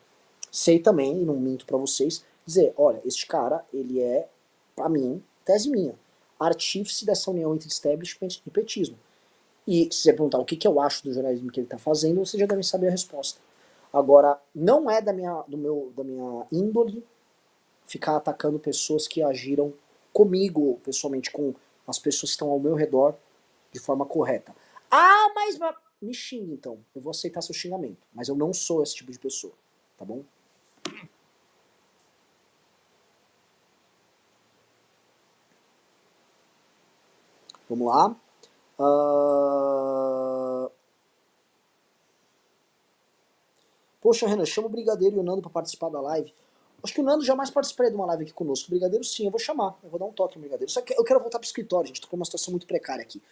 [0.51, 4.29] Sei também, e não minto para vocês, dizer, olha, este cara, ele é,
[4.75, 5.95] para mim, tese minha,
[6.39, 8.99] artífice dessa união entre establishment e petismo.
[9.67, 12.25] E se você perguntar o que, que eu acho do jornalismo que ele está fazendo,
[12.25, 13.41] vocês já devem saber a resposta.
[13.93, 17.05] Agora, não é da minha, do meu, da minha índole
[17.87, 19.73] ficar atacando pessoas que agiram
[20.13, 21.55] comigo, pessoalmente, com
[21.87, 23.15] as pessoas que estão ao meu redor,
[23.73, 24.55] de forma correta.
[24.91, 25.59] Ah, mas
[26.01, 26.79] me xingue então.
[26.95, 28.07] Eu vou aceitar seu xingamento.
[28.13, 29.53] Mas eu não sou esse tipo de pessoa.
[29.99, 30.25] Tá bom?
[37.69, 38.17] Vamos lá.
[38.79, 40.71] Uh...
[44.01, 46.35] Poxa, Renan, chama o Brigadeiro e o Nando para participar da live.
[46.83, 48.67] Acho que o Nando jamais participaria de uma live aqui conosco.
[48.67, 49.79] O Brigadeiro sim, eu vou chamar.
[49.85, 50.73] Eu vou dar um toque no Brigadeiro.
[50.73, 52.01] Só que eu quero voltar pro escritório, gente.
[52.01, 53.23] Tô com uma situação muito precária aqui.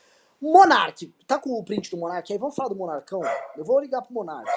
[0.40, 1.12] Monark.
[1.26, 2.38] Tá com o print do Monark aí?
[2.38, 3.20] Vamos falar do Monarcão?
[3.56, 4.50] Eu vou ligar pro Monark.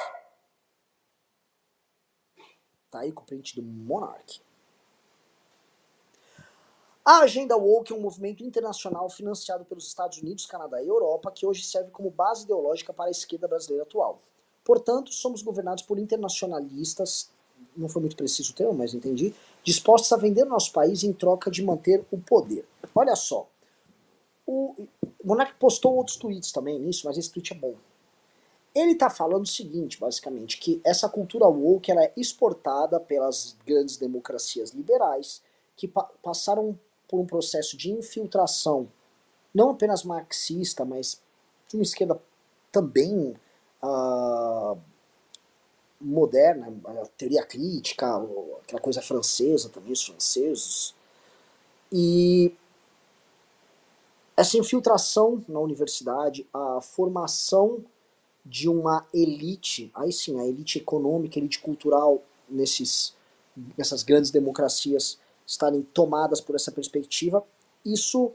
[2.89, 4.41] Tá aí com o print do Monark.
[7.03, 11.45] A Agenda Woke é um movimento internacional financiado pelos Estados Unidos, Canadá e Europa que
[11.45, 14.21] hoje serve como base ideológica para a esquerda brasileira atual.
[14.63, 17.31] Portanto, somos governados por internacionalistas,
[17.75, 21.49] não foi muito preciso o termo, mas entendi, dispostos a vender nosso país em troca
[21.49, 22.67] de manter o poder.
[22.93, 23.47] Olha só,
[24.45, 24.87] o
[25.23, 27.75] Monark postou outros tweets também nisso, mas esse tweet é bom.
[28.73, 33.97] Ele está falando o seguinte, basicamente, que essa cultura woke ela é exportada pelas grandes
[33.97, 35.41] democracias liberais
[35.75, 38.87] que pa passaram por um processo de infiltração,
[39.53, 41.21] não apenas marxista, mas
[41.67, 42.17] de uma esquerda
[42.71, 43.35] também
[43.83, 44.77] uh,
[45.99, 48.07] moderna, a teoria crítica,
[48.63, 50.95] aquela coisa francesa também, os franceses.
[51.91, 52.55] E
[54.41, 57.85] essa infiltração na universidade, a formação
[58.43, 63.13] de uma elite, aí sim, a elite econômica, a elite cultural nesses,
[63.77, 67.43] nessas grandes democracias estarem tomadas por essa perspectiva,
[67.85, 68.31] isso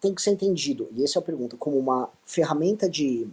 [0.00, 3.28] tem que ser entendido, e essa é a pergunta, como uma ferramenta de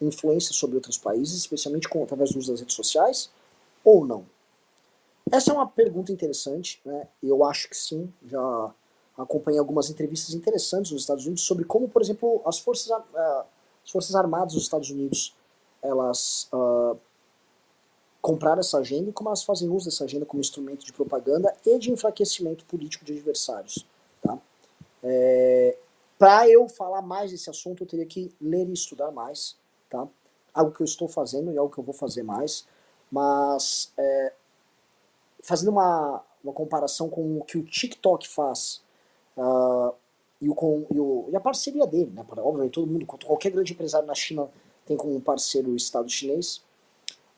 [0.00, 3.30] influência sobre outros países, especialmente com, através do uso das redes sociais,
[3.84, 4.24] ou não?
[5.30, 7.06] Essa é uma pergunta interessante, né?
[7.22, 8.12] Eu acho que sim.
[8.26, 8.74] Já
[9.22, 13.44] acompanhei algumas entrevistas interessantes nos Estados Unidos sobre como, por exemplo, as forças, uh,
[13.84, 15.34] as forças armadas dos Estados Unidos
[15.82, 16.98] elas uh,
[18.20, 21.78] compraram essa agenda e como elas fazem uso dessa agenda como instrumento de propaganda e
[21.78, 23.86] de enfraquecimento político de adversários.
[24.22, 24.38] Tá?
[25.02, 25.76] É,
[26.18, 29.56] Para eu falar mais desse assunto, eu teria que ler e estudar mais.
[29.88, 30.06] Tá?
[30.52, 32.66] Algo que eu estou fazendo e algo que eu vou fazer mais.
[33.10, 34.32] Mas é,
[35.42, 38.82] fazendo uma, uma comparação com o que o TikTok faz
[39.40, 39.94] uh,
[40.40, 42.24] e, o, com, e, o, e, a parceria dele, né?
[42.38, 44.48] Obviamente, todo mundo, qualquer grande empresário na China
[44.86, 46.62] tem como parceiro o Estado chinês,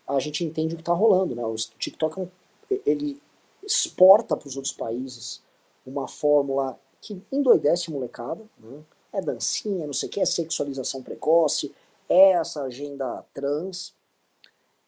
[0.06, 1.44] a gente entende o que está rolando, né?
[1.44, 3.20] O TikTok é ele
[3.62, 5.42] exporta para os outros países
[5.86, 8.82] uma fórmula que endoidece molecada, né?
[9.12, 11.72] É dancinha, não sei o que, é sexualização precoce,
[12.08, 13.94] é essa agenda trans.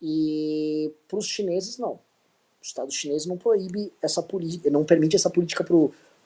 [0.00, 1.92] E para os chineses, não.
[1.92, 2.00] O
[2.62, 5.76] Estado chinês não proíbe essa política, não permite essa política para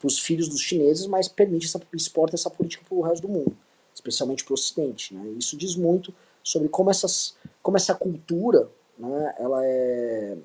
[0.06, 3.56] os filhos dos chineses, mas permite essa, exporta essa política para o resto do mundo,
[3.94, 5.14] especialmente para o Ocidente.
[5.14, 5.30] Né?
[5.38, 10.36] Isso diz muito sobre como, essas, como essa cultura né, ela, é,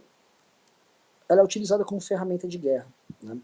[1.29, 2.87] ela é utilizada como ferramenta de guerra.
[3.21, 3.37] Né?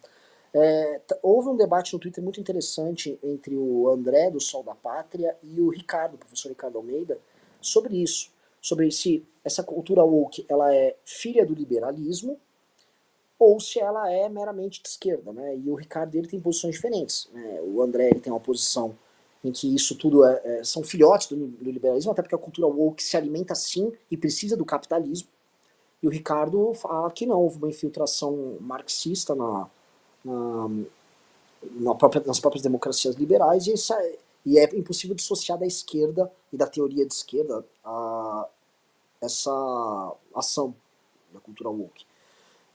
[0.54, 5.38] É, houve um debate no Twitter muito interessante entre o André, do Sol da Pátria,
[5.44, 7.20] e o Ricardo, o professor Ricardo Almeida,
[7.62, 8.32] sobre isso.
[8.62, 12.40] Sobre se essa cultura woke ela é filha do liberalismo
[13.40, 15.32] ou se ela é meramente de esquerda.
[15.32, 15.58] Né?
[15.58, 17.30] E o Ricardo ele tem posições diferentes.
[17.34, 17.62] Né?
[17.64, 18.96] O André ele tem uma posição
[19.42, 22.68] em que isso tudo é, é, são filhotes do, do, liberalismo, até porque a cultura
[22.68, 25.30] woke se alimenta sim e precisa do capitalismo.
[26.04, 29.70] E o Ricardo fala que não, houve uma infiltração marxista na,
[30.24, 30.70] na,
[31.72, 33.98] na própria, nas próprias democracias liberais e, essa,
[34.46, 38.48] e é impossível dissociar da esquerda e da teoria de esquerda a,
[39.22, 40.76] essa ação
[41.34, 42.09] da cultura woke.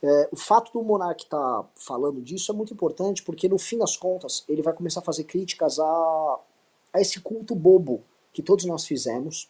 [0.07, 3.77] É, o fato do Monark estar tá falando disso é muito importante porque, no fim
[3.77, 6.39] das contas, ele vai começar a fazer críticas a
[6.95, 9.49] a esse culto bobo que todos nós fizemos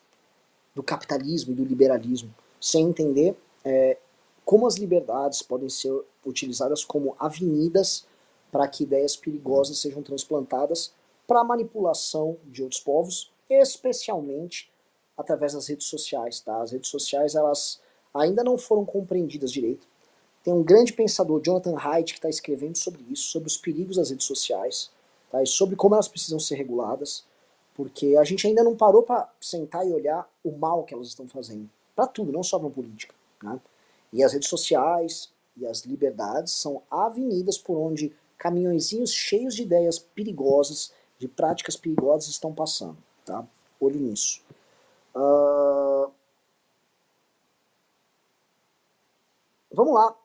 [0.74, 3.98] do capitalismo e do liberalismo, sem entender é,
[4.44, 5.94] como as liberdades podem ser
[6.26, 8.08] utilizadas como avenidas
[8.52, 10.92] para que ideias perigosas sejam transplantadas
[11.28, 14.72] para manipulação de outros povos, especialmente
[15.16, 16.40] através das redes sociais.
[16.40, 16.62] Tá?
[16.64, 17.80] As redes sociais elas
[18.12, 19.88] ainda não foram compreendidas direito.
[20.46, 24.12] Tem um grande pensador, Jonathan Haidt, que está escrevendo sobre isso, sobre os perigos das
[24.12, 24.92] redes sociais,
[25.32, 25.42] tá?
[25.42, 27.26] e sobre como elas precisam ser reguladas.
[27.74, 31.28] Porque a gente ainda não parou para sentar e olhar o mal que elas estão
[31.28, 31.68] fazendo.
[31.96, 33.16] Para tudo, não só para política.
[33.42, 33.60] Né?
[34.14, 39.98] E as redes sociais e as liberdades são avenidas por onde caminhõezinhos cheios de ideias
[39.98, 42.98] perigosas, de práticas perigosas estão passando.
[43.26, 43.44] Tá?
[43.80, 44.44] Olho nisso.
[45.16, 46.12] Uh...
[49.74, 50.16] Vamos lá.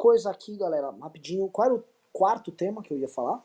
[0.00, 1.46] Coisa aqui, galera, rapidinho.
[1.50, 3.44] Qual era o quarto tema que eu ia falar?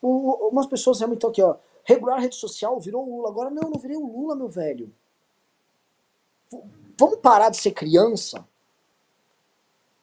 [0.00, 1.58] O, umas pessoas realmente estão aqui, ó.
[1.84, 3.28] Regular rede social virou Lula.
[3.28, 4.90] Agora não, não virei o Lula, meu velho.
[6.50, 6.62] V
[6.98, 8.48] vamos parar de ser criança?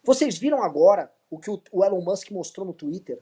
[0.04, 3.20] Vocês viram agora o que o, o Elon Musk mostrou no Twitter?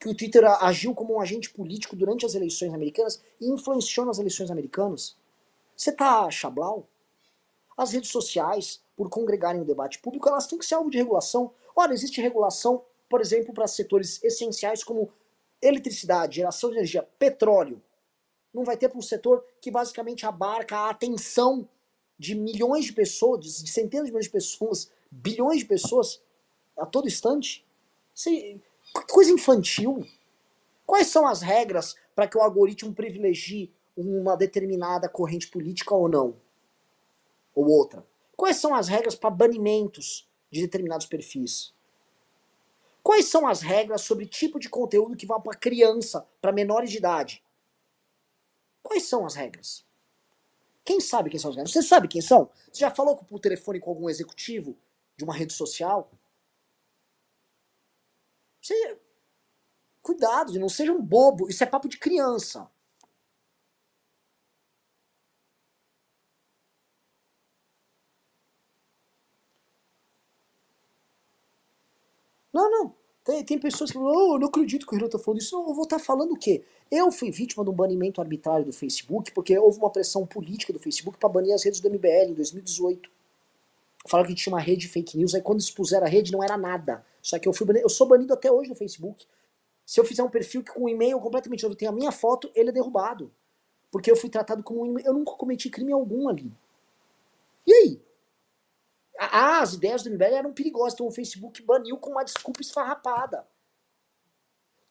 [0.00, 4.18] Que o Twitter agiu como um agente político durante as eleições americanas e influenciou nas
[4.18, 5.18] eleições americanas?
[5.76, 6.88] Você tá chablau?
[7.76, 11.52] As redes sociais, por congregarem o debate público, elas têm que ser alvo de regulação.
[11.74, 15.12] Ora, existe regulação, por exemplo, para setores essenciais como
[15.60, 17.82] eletricidade, geração de energia, petróleo,
[18.56, 21.68] não vai ter para um setor que basicamente abarca a atenção
[22.18, 26.22] de milhões de pessoas, de centenas de milhões de pessoas, bilhões de pessoas
[26.78, 27.66] a todo instante?
[28.14, 28.30] Isso
[29.10, 30.06] coisa infantil.
[30.86, 36.36] Quais são as regras para que o algoritmo privilegie uma determinada corrente política ou não?
[37.54, 38.06] Ou outra?
[38.36, 41.74] Quais são as regras para banimentos de determinados perfis?
[43.02, 46.98] Quais são as regras sobre tipo de conteúdo que vai para criança, para menores de
[46.98, 47.42] idade?
[48.82, 49.86] Quais são as regras?
[50.84, 51.72] Quem sabe quem são as regras?
[51.72, 52.50] Você sabe quem são?
[52.70, 54.76] Você já falou por telefone com algum executivo
[55.16, 56.10] de uma rede social?
[58.60, 58.98] Você...
[60.02, 61.48] Cuidado, não seja um bobo.
[61.48, 62.70] Isso é papo de criança.
[72.56, 72.94] Não, não.
[73.22, 75.54] Tem, tem pessoas que falam, oh, eu não acredito que o Renan tá falando isso.
[75.54, 76.64] Não, eu vou estar tá falando o quê?
[76.90, 80.78] Eu fui vítima de um banimento arbitrário do Facebook, porque houve uma pressão política do
[80.78, 83.10] Facebook para banir as redes do MBL em 2018.
[84.08, 87.04] Falaram que tinha uma rede fake news, aí quando expuseram a rede não era nada.
[87.20, 89.26] Só que eu fui eu sou banido até hoje no Facebook.
[89.84, 92.70] Se eu fizer um perfil com um e-mail completamente novo, tem a minha foto, ele
[92.70, 93.30] é derrubado.
[93.90, 96.50] porque eu fui tratado como um Eu nunca cometi crime algum ali.
[97.66, 98.00] E aí?
[99.18, 103.46] Ah, as ideias do MBL eram perigosas, então o Facebook baniu com uma desculpa esfarrapada.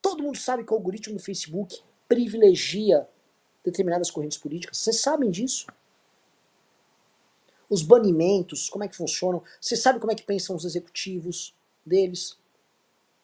[0.01, 3.07] Todo mundo sabe que o algoritmo do Facebook privilegia
[3.63, 4.78] determinadas correntes políticas.
[4.78, 5.67] Vocês sabem disso?
[7.69, 9.43] Os banimentos, como é que funcionam?
[9.59, 12.38] Vocês sabem como é que pensam os executivos deles?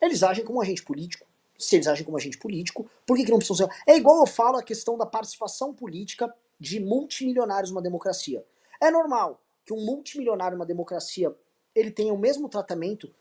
[0.02, 1.28] Eles agem como agente político.
[1.58, 3.84] Se eles agem como agente político, por que, que não precisam ser?
[3.86, 8.44] É igual eu falo a questão da participação política de multimilionários numa democracia.
[8.80, 11.36] É normal que um multimilionário numa democracia
[11.74, 13.14] ele tenha o mesmo tratamento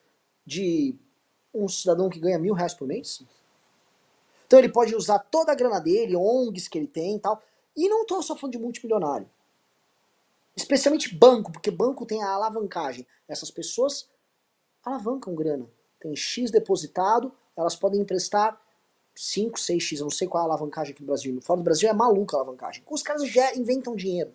[0.45, 0.99] de
[1.55, 3.23] um cidadão que ganha mil reais por mês?
[4.47, 7.41] Então ele pode usar toda a grana dele, ONGs que ele tem e tal.
[7.77, 9.31] E não estou só falando de multimilionário.
[10.57, 13.07] Especialmente banco, porque banco tem a alavancagem.
[13.29, 14.09] Essas pessoas
[14.83, 15.67] alavancam grana.
[16.01, 18.61] Tem X depositado, elas podem emprestar
[19.15, 21.41] 5, 6X, eu não sei qual é a alavancagem aqui no Brasil.
[21.43, 22.83] Fora do Brasil é maluca a alavancagem.
[22.89, 24.35] Os caras já inventam dinheiro.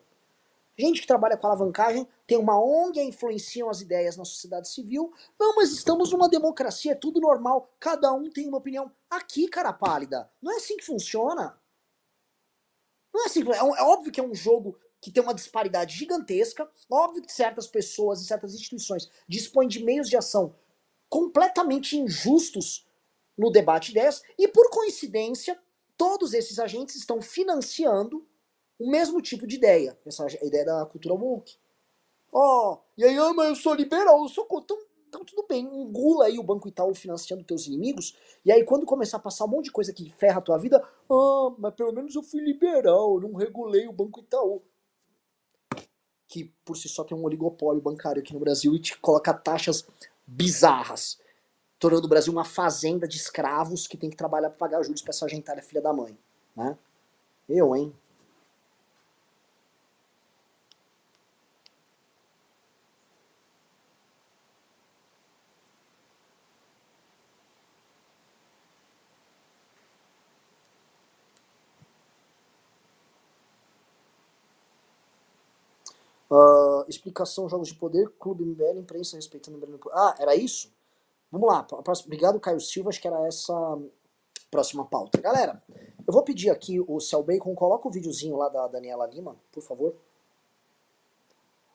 [0.78, 5.14] Gente que trabalha com alavancagem tem uma ONG, influenciam as ideias na sociedade civil.
[5.40, 8.92] Não, mas estamos numa democracia, é tudo normal, cada um tem uma opinião.
[9.10, 11.58] Aqui, cara pálida, não é assim que funciona.
[13.14, 16.70] Não é assim, é, é óbvio que é um jogo que tem uma disparidade gigantesca,
[16.92, 20.56] óbvio que certas pessoas e certas instituições dispõem de meios de ação
[21.08, 22.86] completamente injustos
[23.38, 25.60] no debate de ideias, e por coincidência,
[25.98, 28.28] todos esses agentes estão financiando
[28.80, 31.56] o mesmo tipo de ideia, essa ideia da cultura woke.
[32.32, 35.64] Ó, oh, e aí, ah, mas eu sou liberal, eu sou então, então tudo bem,
[35.64, 39.50] engula aí o Banco Itaú financiando teus inimigos, e aí quando começar a passar um
[39.50, 43.16] monte de coisa que ferra a tua vida, ah, mas pelo menos eu fui liberal,
[43.16, 44.62] eu não regulei o Banco Itaú.
[46.28, 49.88] Que por si só tem um oligopólio bancário aqui no Brasil e te coloca taxas
[50.28, 51.18] bizarras,
[51.80, 55.12] tornando o Brasil uma fazenda de escravos que tem que trabalhar para pagar juros para
[55.12, 56.18] essa gentalha filha da mãe,
[56.56, 56.78] né?
[57.48, 57.96] Eu, hein?
[76.36, 79.90] Uh, explicação, jogos de poder, clube MBL, imprensa respeitando o MBL.
[79.94, 80.70] Ah, era isso?
[81.32, 81.66] Vamos lá.
[82.06, 82.90] Obrigado, Caio Silva.
[82.90, 83.54] Acho que era essa
[84.52, 85.22] próxima pauta.
[85.22, 85.64] Galera,
[86.06, 89.64] eu vou pedir aqui o Cell Bacon, coloca o videozinho lá da Daniela Lima, por
[89.64, 89.96] favor.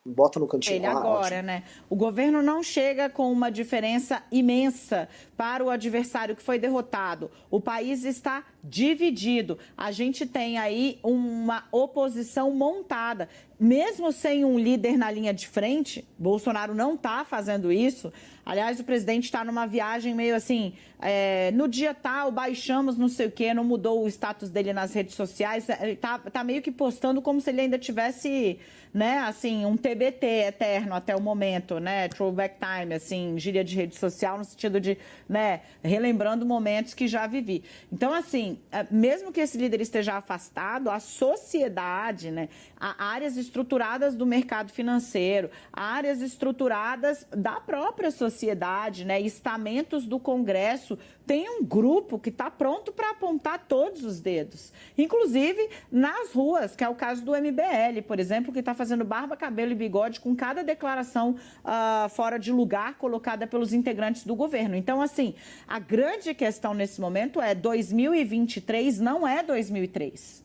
[0.05, 0.77] Bota no cantinho.
[0.77, 1.65] Ele agora, né?
[1.89, 7.31] O governo não chega com uma diferença imensa para o adversário que foi derrotado.
[7.51, 9.59] O país está dividido.
[9.77, 13.29] A gente tem aí uma oposição montada.
[13.59, 18.11] Mesmo sem um líder na linha de frente, Bolsonaro não está fazendo isso.
[18.45, 23.27] Aliás, o presidente está numa viagem meio assim, é, no dia tal, baixamos não sei
[23.27, 25.69] o quê, não mudou o status dele nas redes sociais.
[25.69, 28.59] Ele tá, tá meio que postando como se ele ainda tivesse
[28.93, 33.97] né, assim, um TBT eterno até o momento, né, throwback time, assim, gíria de rede
[33.97, 34.99] social no sentido de,
[35.29, 37.63] né, relembrando momentos que já vivi.
[37.93, 42.49] Então, assim, é, mesmo que esse líder esteja afastado, a sociedade, né,
[42.79, 50.99] áreas estruturadas do mercado financeiro, áreas estruturadas da própria sociedade, né, estamentos do Congresso
[51.31, 56.83] tem um grupo que está pronto para apontar todos os dedos, inclusive nas ruas, que
[56.83, 60.35] é o caso do MBL, por exemplo, que está fazendo barba, cabelo e bigode com
[60.35, 64.75] cada declaração uh, fora de lugar colocada pelos integrantes do governo.
[64.75, 65.37] Então, assim,
[65.69, 70.45] a grande questão nesse momento é 2023 não é 2003.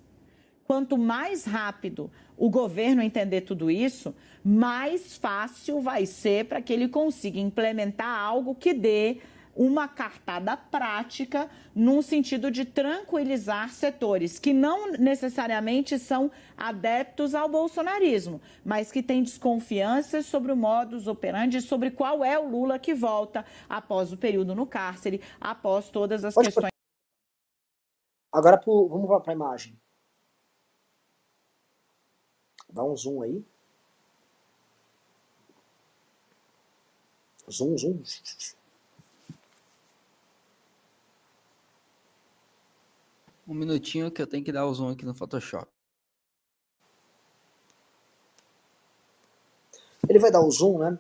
[0.68, 4.14] Quanto mais rápido o governo entender tudo isso,
[4.44, 9.18] mais fácil vai ser para que ele consiga implementar algo que dê
[9.56, 18.42] uma cartada prática num sentido de tranquilizar setores que não necessariamente são adeptos ao bolsonarismo,
[18.66, 23.46] mas que têm desconfianças sobre o modus operandi, sobre qual é o Lula que volta
[23.70, 26.70] após o período no cárcere, após todas as questões.
[28.32, 29.80] Agora pro, vamos para a imagem.
[32.70, 33.46] Dá um zoom aí.
[37.50, 38.04] Zoom, zoom.
[43.48, 45.68] Um minutinho que eu tenho que dar o zoom aqui no Photoshop.
[50.10, 51.00] Ele vai dar o zoom, né?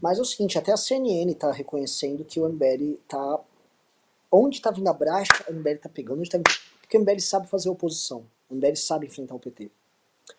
[0.00, 3.40] Mas é o seguinte, até a CNN está reconhecendo que o MBL está...
[4.30, 6.18] Onde está vindo a bracha, o MBL está pegando.
[6.18, 6.50] Onde tá vindo...
[6.80, 8.26] Porque o MBL sabe fazer oposição.
[8.50, 9.70] O MBL sabe enfrentar o PT.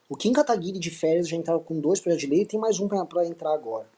[0.09, 2.79] O Kim Kataguiri de férias já entrava com dois projetos de lei e tem mais
[2.79, 3.89] um para entrar agora.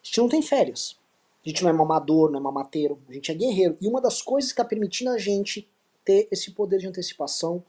[0.00, 0.96] A gente não tem férias.
[1.44, 3.02] A gente não é mamador, não é mamateiro.
[3.08, 3.76] A gente é guerreiro.
[3.80, 5.68] E uma das coisas que está permitindo a gente
[6.08, 7.62] ter esse poder de antecipação,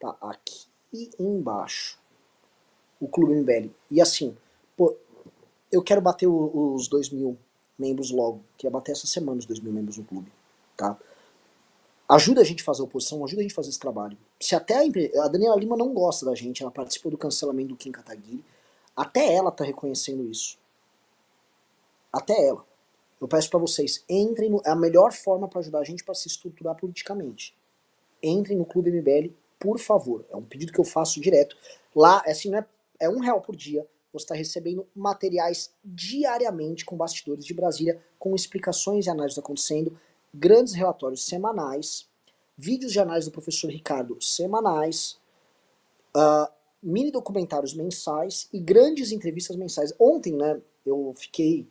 [0.00, 0.66] Tá aqui
[1.18, 1.98] embaixo.
[3.00, 3.70] O Clube MBL.
[3.90, 4.36] E assim,
[4.76, 4.94] pô,
[5.70, 7.38] eu quero bater o, os 2 mil
[7.78, 8.42] membros logo.
[8.58, 10.30] Queria bater essa semana os 2 mil membros no clube.
[10.76, 10.98] Tá?
[12.08, 14.18] Ajuda a gente a fazer oposição, ajuda a gente a fazer esse trabalho.
[14.38, 17.76] Se até a, a Daniela Lima não gosta da gente, ela participou do cancelamento do
[17.76, 18.44] Kim Kataguiri,
[18.94, 20.58] até ela tá reconhecendo isso.
[22.12, 22.64] Até ela.
[23.20, 26.14] Eu peço para vocês, entrem no, é a melhor forma para ajudar a gente para
[26.14, 27.54] se estruturar politicamente.
[28.26, 30.24] Entrem no Clube MBL, por favor.
[30.30, 31.56] É um pedido que eu faço direto.
[31.94, 32.66] Lá, é assim, não é,
[33.00, 33.86] é um real por dia.
[34.12, 39.98] Você está recebendo materiais diariamente com bastidores de Brasília, com explicações e análises acontecendo,
[40.32, 42.08] grandes relatórios semanais,
[42.56, 45.18] vídeos de análise do professor Ricardo semanais,
[46.16, 46.50] uh,
[46.80, 49.92] mini documentários mensais e grandes entrevistas mensais.
[49.98, 51.66] Ontem, né, eu fiquei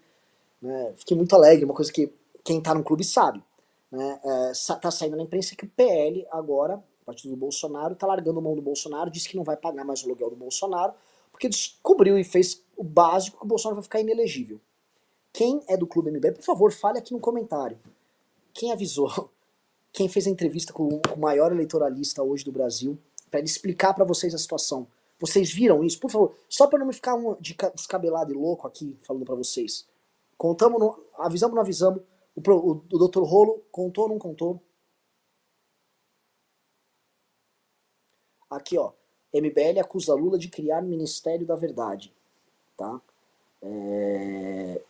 [0.63, 0.93] né?
[0.95, 2.09] Fiquei muito alegre, uma coisa que
[2.41, 3.43] quem está no clube sabe.
[3.93, 4.19] Né?
[4.23, 6.73] É, tá saindo na imprensa que o PL agora,
[7.03, 10.01] a partir do Bolsonaro, está largando mão do Bolsonaro, disse que não vai pagar mais
[10.01, 10.93] o aluguel do Bolsonaro,
[11.31, 14.59] porque descobriu e fez o básico que o Bolsonaro vai ficar inelegível.
[15.31, 17.77] Quem é do Clube MBL, por favor, fale aqui no comentário.
[18.51, 19.29] Quem avisou?
[19.93, 22.97] Quem fez a entrevista com o maior eleitoralista hoje do Brasil,
[23.29, 24.87] para ele explicar para vocês a situação.
[25.19, 25.99] Vocês viram isso?
[25.99, 27.37] Por favor, só para não me ficar um
[27.75, 29.85] descabelado e louco aqui falando para vocês.
[30.35, 32.01] Contamos, no, avisamos, não avisamos.
[32.35, 34.61] O, o, o doutor Rolo contou, não contou.
[38.49, 38.91] Aqui, ó.
[39.33, 42.13] MBL acusa Lula de criar Ministério da Verdade.
[42.77, 43.01] Tá?
[43.61, 44.81] É...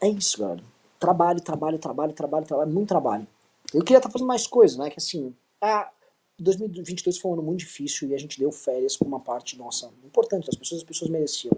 [0.00, 0.64] é isso, galera.
[0.98, 3.26] Trabalho, trabalho, trabalho, trabalho, trabalho, muito trabalho.
[3.72, 4.90] Eu queria estar tá fazendo mais coisas, né?
[4.90, 5.90] Que assim, ah,
[6.38, 9.92] 2022 foi um ano muito difícil e a gente deu férias para uma parte nossa
[10.04, 11.56] importante, as pessoas, as pessoas mereciam.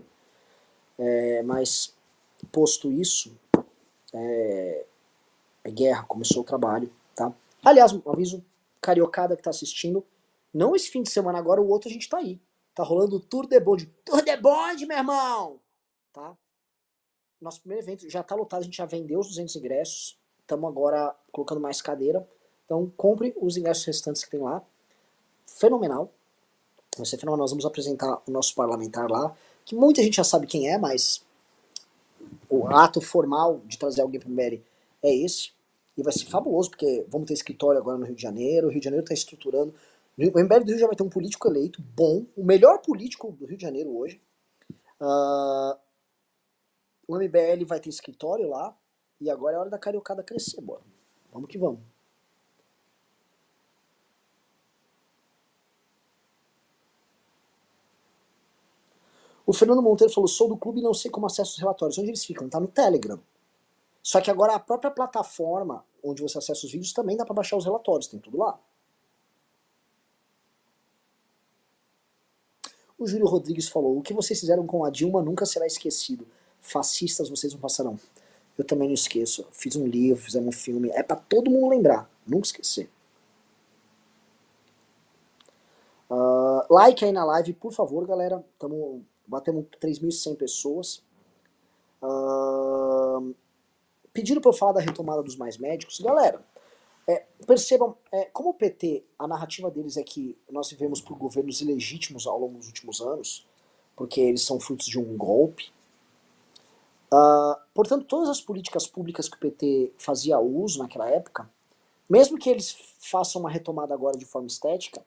[0.99, 1.94] É, mas,
[2.51, 3.36] posto isso,
[4.12, 4.86] é,
[5.64, 7.32] é, guerra, começou o trabalho, tá?
[7.64, 8.44] Aliás, um aviso
[8.80, 10.05] cariocada que tá assistindo,
[10.53, 12.40] não esse fim de semana agora, o outro a gente tá aí.
[12.74, 13.86] Tá rolando o Tour de Bond.
[14.05, 15.61] Tour de Bond, meu irmão!
[16.12, 16.36] Tá?
[17.40, 20.18] Nosso primeiro evento já tá lotado, a gente já vendeu os 200 ingressos.
[20.40, 22.26] Estamos agora colocando mais cadeira.
[22.64, 24.62] Então, compre os ingressos restantes que tem lá.
[25.46, 26.12] Fenomenal.
[26.96, 27.44] Vai ser fenomenal.
[27.44, 29.36] Nós vamos apresentar o nosso parlamentar lá,
[29.69, 31.23] que muita gente já sabe quem é, mas
[32.49, 34.62] o ato formal de trazer alguém para o MBL
[35.03, 35.53] é esse.
[35.95, 38.69] E vai ser fabuloso, porque vamos ter escritório agora no Rio de Janeiro.
[38.69, 39.75] O Rio de Janeiro está estruturando.
[40.16, 43.45] O MBL do Rio já vai ter um político eleito bom, o melhor político do
[43.45, 44.19] Rio de Janeiro hoje.
[44.99, 45.77] Uh,
[47.07, 48.75] o MBL vai ter escritório lá.
[49.21, 50.81] E agora é hora da cariocada crescer, bora.
[51.31, 51.81] Vamos que vamos.
[59.49, 61.96] O Fernando Monteiro falou: sou do clube e não sei como acesso os relatórios.
[61.96, 62.51] Onde eles ficam?
[62.51, 63.18] Tá no Telegram.
[64.03, 67.57] Só que agora a própria plataforma onde você acessa os vídeos também dá para baixar
[67.57, 68.61] os relatórios, tem tudo lá.
[72.99, 76.28] O Júlio Rodrigues falou: o que vocês fizeram com a Dilma nunca será esquecido.
[76.61, 77.99] Fascistas vocês não passarão.
[78.59, 79.46] Eu também não esqueço.
[79.51, 80.90] Fiz um livro, fizemos um filme.
[80.90, 82.90] É para todo mundo lembrar, nunca esquecer.
[86.11, 88.44] Uh, like aí na live, por favor, galera.
[88.53, 91.03] Estamos batemos 3.100 pessoas.
[92.03, 93.35] Uh,
[94.12, 96.01] pediram para eu falar da retomada dos mais médicos.
[96.01, 96.43] Galera,
[97.07, 101.61] é, percebam, é, como o PT, a narrativa deles é que nós vivemos por governos
[101.61, 103.47] ilegítimos ao longo dos últimos anos,
[103.95, 105.70] porque eles são frutos de um golpe.
[107.12, 111.49] Uh, portanto, todas as políticas públicas que o PT fazia uso naquela época,
[112.09, 115.03] mesmo que eles façam uma retomada agora de forma estética,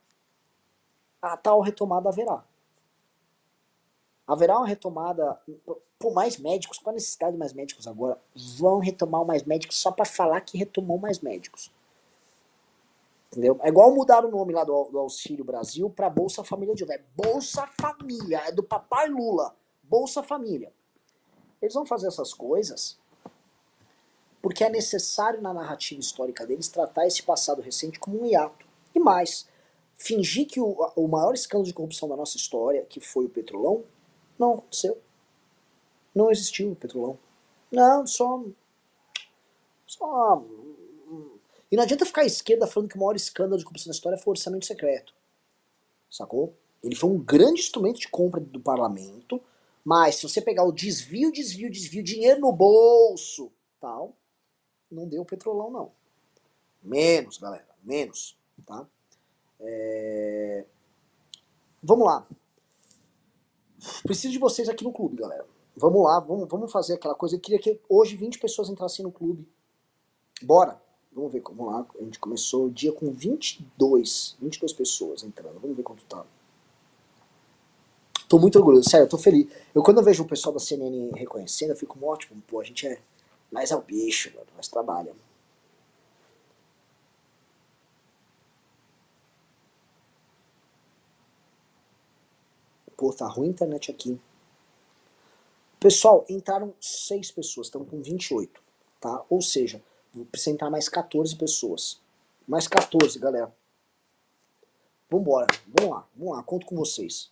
[1.22, 2.44] a tal retomada haverá.
[4.32, 5.38] Haverá uma retomada
[6.00, 8.18] por mais médicos, com a necessidade de mais médicos agora,
[8.58, 11.70] vão retomar mais médicos só para falar que retomou mais médicos.
[13.28, 13.60] Entendeu?
[13.62, 17.02] É igual mudar o nome lá do, do Auxílio Brasil para Bolsa Família de É
[17.16, 19.54] Bolsa Família, é do papai Lula.
[19.84, 20.72] Bolsa Família.
[21.62, 22.98] Eles vão fazer essas coisas
[24.42, 28.66] porque é necessário na narrativa histórica deles tratar esse passado recente como um hiato.
[28.96, 29.46] E mais,
[29.94, 33.84] fingir que o, o maior escândalo de corrupção da nossa história, que foi o Petrolão,
[34.42, 35.00] não aconteceu.
[36.14, 37.18] Não existiu o petrolão.
[37.72, 38.44] Não, só.
[39.86, 40.44] Só.
[41.72, 44.18] E não adianta ficar à esquerda falando que o maior escândalo de corrupção da história
[44.18, 45.14] foi o orçamento secreto.
[46.10, 46.54] Sacou?
[46.84, 49.42] Ele foi um grande instrumento de compra do parlamento,
[49.86, 54.14] mas se você pegar o desvio, desvio, desvio, dinheiro no bolso, tal,
[54.92, 55.92] não deu petrolão, não.
[56.84, 58.36] Menos, galera, menos,
[58.66, 58.86] tá?
[59.60, 60.66] É...
[61.82, 62.28] Vamos lá.
[64.04, 65.46] Preciso de vocês aqui no clube, galera.
[65.76, 67.36] Vamos lá, vamos, vamos fazer aquela coisa.
[67.36, 69.48] Eu queria que hoje 20 pessoas entrassem no clube.
[70.42, 70.80] Bora.
[71.14, 71.86] Vamos ver como lá.
[72.00, 75.60] A gente começou o dia com 22, 22 pessoas entrando.
[75.60, 76.26] Vamos ver quanto tá.
[78.30, 79.52] Tô muito orgulhoso, sério, tô feliz.
[79.76, 82.88] Eu quando eu vejo o pessoal da CNN reconhecendo, eu fico ótimo, pô, a gente
[82.88, 83.02] é.
[83.52, 85.20] Nós é o bicho, mano, nós trabalhamos.
[93.02, 94.22] Pô, tá ruim a internet aqui.
[95.80, 98.62] Pessoal, entraram 6 pessoas, estão com 28,
[99.00, 99.26] tá?
[99.28, 99.82] Ou seja,
[100.32, 102.00] precisa entrar mais 14 pessoas.
[102.48, 103.52] Mais 14, galera.
[105.10, 107.32] Vambora, vamos lá, vamos lá, conto com vocês.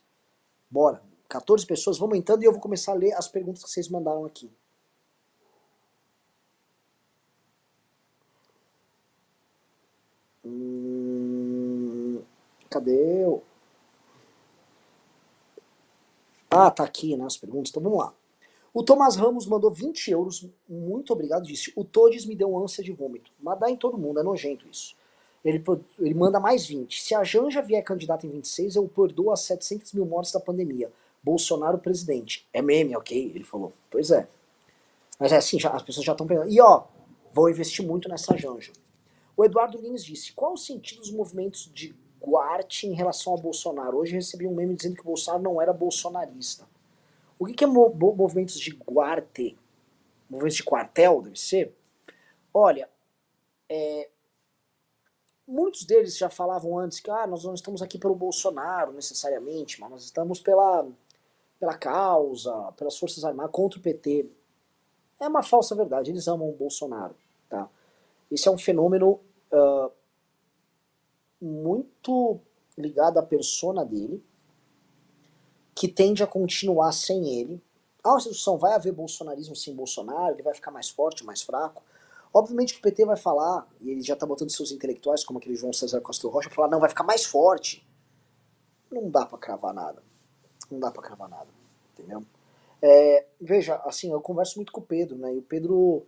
[0.71, 1.03] Bora.
[1.27, 4.25] 14 pessoas, vamos entrando e eu vou começar a ler as perguntas que vocês mandaram
[4.25, 4.51] aqui.
[10.43, 12.23] Hum,
[12.71, 13.43] cadê eu?
[16.49, 17.69] Ah, tá aqui, né, as perguntas.
[17.69, 18.13] Então vamos lá.
[18.73, 20.47] O Tomás Ramos mandou 20 euros.
[20.67, 21.71] Muito obrigado, disse.
[21.75, 23.31] O Todes me deu ânsia de vômito.
[23.39, 24.95] Mas dá em todo mundo, é nojento isso.
[25.43, 25.63] Ele,
[25.99, 27.01] ele manda mais 20.
[27.01, 30.91] Se a Janja vier candidata em 26, eu perdoo as 700 mil mortes da pandemia.
[31.23, 32.47] Bolsonaro presidente.
[32.53, 33.31] É meme, ok?
[33.33, 33.73] Ele falou.
[33.89, 34.27] Pois é.
[35.19, 36.51] Mas é assim, já, as pessoas já estão pensando.
[36.51, 36.83] E ó,
[37.33, 38.71] vou investir muito nessa Janja.
[39.35, 43.97] O Eduardo Lins disse: qual o sentido dos movimentos de Guarte em relação ao Bolsonaro?
[43.97, 46.67] Hoje recebi um meme dizendo que o Bolsonaro não era bolsonarista.
[47.37, 49.57] O que, que é movimentos de Guarte?
[50.29, 51.73] Movimentos de quartel, deve ser?
[52.53, 52.89] Olha,
[53.69, 54.09] é,
[55.47, 59.89] muitos deles já falavam antes que ah, nós não estamos aqui pelo Bolsonaro necessariamente, mas
[59.89, 60.87] nós estamos pela,
[61.59, 64.29] pela causa, pelas Forças Armadas, contra o PT.
[65.19, 67.15] É uma falsa verdade, eles amam o Bolsonaro.
[67.49, 67.67] Tá?
[68.31, 69.19] Esse é um fenômeno
[69.51, 69.91] uh,
[71.41, 72.39] muito
[72.77, 74.23] ligado à persona dele,
[75.75, 77.61] que tende a continuar sem ele.
[78.03, 81.83] A instituição vai haver bolsonarismo sem Bolsonaro, ele vai ficar mais forte, mais fraco.
[82.33, 85.55] Obviamente que o PT vai falar, e ele já está botando seus intelectuais, como aquele
[85.55, 87.85] João César Costa Rocha, falar, não, vai ficar mais forte.
[88.91, 90.03] Não dá para cravar nada.
[90.69, 91.47] Não dá para cravar nada.
[91.93, 92.23] Entendeu?
[92.81, 95.33] É, veja, assim, eu converso muito com o Pedro, né?
[95.33, 96.05] E o Pedro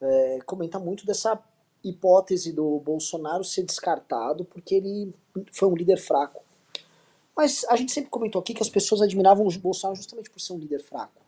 [0.00, 1.42] é, comenta muito dessa
[1.84, 5.14] hipótese do Bolsonaro ser descartado porque ele
[5.50, 6.42] foi um líder fraco.
[7.36, 10.52] Mas a gente sempre comentou aqui que as pessoas admiravam o Bolsonaro justamente por ser
[10.52, 11.22] um líder fraco.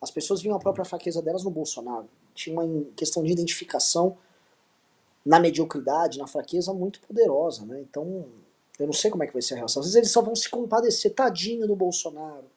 [0.00, 4.16] As pessoas viam a própria fraqueza delas no Bolsonaro tinha uma questão de identificação
[5.24, 7.80] na mediocridade, na fraqueza muito poderosa, né?
[7.80, 8.26] Então,
[8.78, 9.80] eu não sei como é que vai ser a relação.
[9.80, 12.50] Às vezes eles só vão se compadecer, tadinho do Bolsonaro.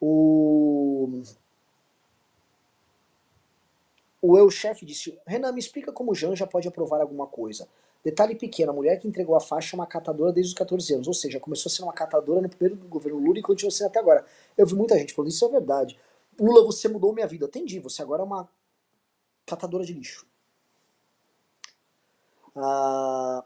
[0.00, 1.22] O
[4.20, 7.68] o eu-chefe disse, Renan, me explica como Jean já pode aprovar alguma coisa.
[8.04, 11.08] Detalhe pequeno, a mulher que entregou a faixa é uma catadora desde os 14 anos,
[11.08, 13.98] ou seja, começou a ser uma catadora no primeiro governo Lula e continua sendo até
[13.98, 14.24] agora.
[14.56, 15.98] Eu vi muita gente falando, isso é verdade.
[16.38, 17.46] Lula, você mudou minha vida.
[17.46, 18.48] Entendi, você agora é uma
[19.44, 20.26] catadora de lixo.
[22.54, 23.44] Ah,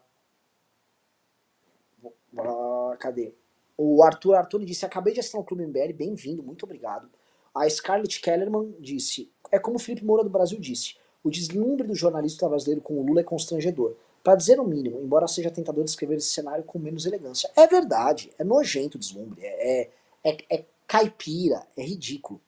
[2.98, 3.34] cadê?
[3.76, 7.10] O Arthur Arthur disse: Acabei de assinar o Clube MBL, bem-vindo, muito obrigado.
[7.54, 12.48] A Scarlett Kellerman disse: É como Felipe Moura do Brasil disse: o deslumbre do jornalista
[12.48, 13.94] brasileiro com o Lula é constrangedor.
[14.24, 17.50] Para dizer o mínimo, embora seja tentador descrever esse cenário com menos elegância.
[17.56, 19.90] É verdade, é nojento o deslumbre, é, é,
[20.24, 22.40] é, é caipira, é ridículo.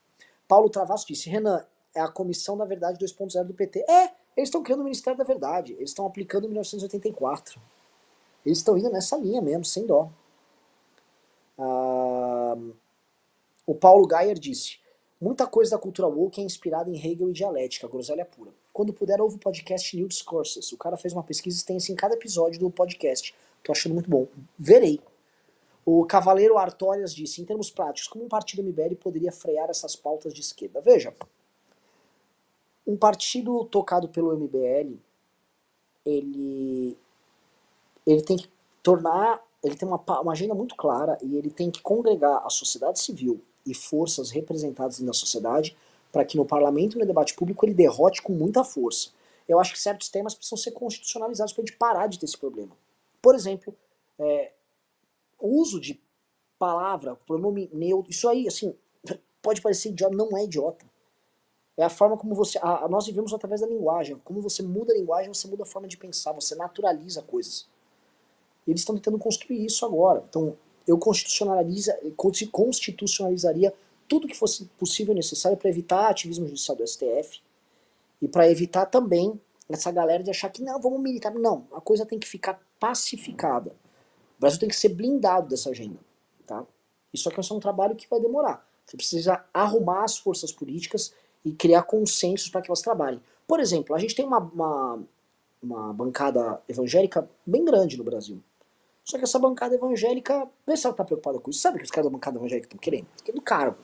[0.46, 3.80] Paulo Travasso disse: Renan, é a Comissão da Verdade 2.0 do PT.
[3.88, 5.72] É, eles estão criando o Ministério da Verdade.
[5.74, 7.60] Eles estão aplicando 1984.
[8.44, 10.10] Eles estão indo nessa linha mesmo, sem dó.
[11.58, 12.56] Ah,
[13.66, 14.78] o Paulo Geyer disse:
[15.24, 18.50] Muita coisa da cultura woke é inspirada em Hegel e dialética, groselha pura.
[18.74, 20.70] Quando puder, ouve o podcast New Discourses.
[20.70, 23.34] O cara fez uma pesquisa extensa em cada episódio do podcast.
[23.62, 24.28] Tô achando muito bom.
[24.58, 25.00] Verei.
[25.82, 30.34] O Cavaleiro Artorias disse, em termos práticos, como um partido MBL poderia frear essas pautas
[30.34, 30.82] de esquerda?
[30.82, 31.14] Veja,
[32.86, 34.98] um partido tocado pelo MBL,
[36.04, 36.98] ele,
[38.06, 38.50] ele tem que
[38.82, 43.00] tornar, ele tem uma, uma agenda muito clara e ele tem que congregar a sociedade
[43.00, 45.76] civil e forças representadas na sociedade
[46.12, 49.10] para que no parlamento e no debate público ele derrote com muita força.
[49.48, 52.38] Eu acho que certos temas precisam ser constitucionalizados para a gente parar de ter esse
[52.38, 52.76] problema.
[53.20, 53.74] Por exemplo,
[54.18, 54.52] é,
[55.38, 56.00] o uso de
[56.58, 58.74] palavra, pronome neutro, isso aí, assim,
[59.42, 60.86] pode parecer idiota, não é idiota.
[61.76, 62.58] É a forma como você.
[62.58, 64.20] A, a, nós vivemos através da linguagem.
[64.24, 67.68] Como você muda a linguagem, você muda a forma de pensar, você naturaliza coisas.
[68.66, 70.24] Eles estão tentando construir isso agora.
[70.28, 70.56] Então,
[70.86, 71.98] eu constitucionaliza,
[72.50, 73.72] constitucionalizaria
[74.08, 77.40] tudo que fosse possível e necessário para evitar ativismo judicial do STF
[78.20, 81.32] e para evitar também essa galera de achar que não, vamos militar.
[81.34, 83.70] Não, a coisa tem que ficar pacificada.
[84.36, 85.98] O Brasil tem que ser blindado dessa agenda.
[86.46, 86.64] Tá?
[87.12, 88.66] Isso aqui é um trabalho que vai demorar.
[88.84, 91.14] Você precisa arrumar as forças políticas
[91.44, 93.20] e criar consensos para que elas trabalhem.
[93.46, 95.02] Por exemplo, a gente tem uma, uma,
[95.62, 98.42] uma bancada evangélica bem grande no Brasil.
[99.04, 101.60] Só que essa bancada evangélica, vê se ela tá preocupada com isso.
[101.60, 103.06] Sabe que os caras da bancada evangélica estão querendo?
[103.10, 103.78] Estão querendo cargo.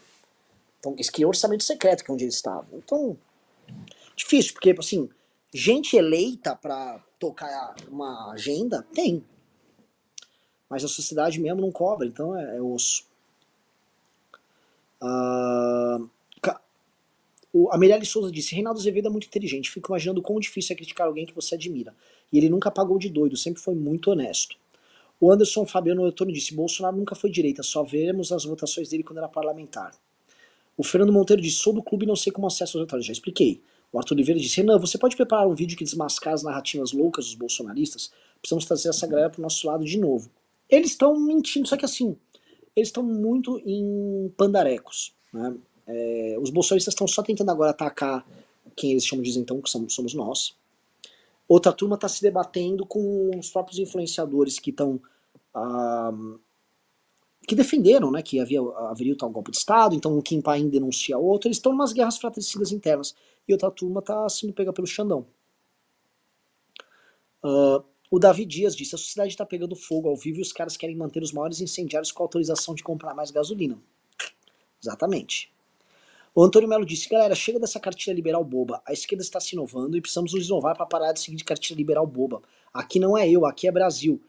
[0.78, 2.66] Então, eles orçamento secreto, que é onde eles estavam.
[2.72, 3.16] Então,
[4.16, 5.10] difícil, porque, assim,
[5.52, 9.22] gente eleita para tocar uma agenda, tem.
[10.70, 13.04] Mas a sociedade mesmo não cobra, então é, é osso.
[15.02, 16.08] Uh,
[17.52, 20.76] o, a Mirelle Souza disse: Reinaldo Azevedo é muito inteligente, fico imaginando quão difícil é
[20.76, 21.94] criticar alguém que você admira.
[22.32, 24.56] E ele nunca pagou de doido, sempre foi muito honesto.
[25.20, 29.18] O Anderson Fabiano Antônio disse: Bolsonaro nunca foi direita, só veremos as votações dele quando
[29.18, 29.92] era parlamentar.
[30.76, 33.04] O Fernando Monteiro disse: Sou do clube e não sei como acesso aos votados.
[33.04, 33.60] Já expliquei.
[33.92, 37.26] O Arthur Oliveira disse: Renan, você pode preparar um vídeo que desmascara as narrativas loucas
[37.26, 38.10] dos bolsonaristas?
[38.40, 40.30] Precisamos trazer essa galera pro nosso lado de novo.
[40.68, 42.16] Eles estão mentindo, só que assim,
[42.74, 45.12] eles estão muito em pandarecos.
[45.32, 45.54] Né?
[45.86, 48.24] É, os bolsonaristas estão só tentando agora atacar
[48.76, 50.54] quem eles chamam de então, que somos nós.
[51.48, 55.00] Outra turma está se debatendo com os próprios influenciadores que estão.
[57.46, 61.18] Que defenderam né, que havia, haveria tal golpe de Estado, então um Kim Paim denuncia
[61.18, 63.14] outro, eles estão em umas guerras fratricidas internas,
[63.48, 65.26] e outra turma está sendo pega pelo Xandão.
[67.42, 70.76] Uh, o Davi Dias disse: a sociedade está pegando fogo ao vivo e os caras
[70.76, 73.78] querem manter os maiores incendiários com autorização de comprar mais gasolina.
[74.82, 75.52] Exatamente.
[76.34, 78.82] O Antônio Melo disse: galera, chega dessa cartilha liberal boba.
[78.86, 81.76] A esquerda está se inovando e precisamos nos inovar para parar de seguir de cartilha
[81.76, 82.42] liberal boba.
[82.72, 84.20] Aqui não é eu, aqui é Brasil.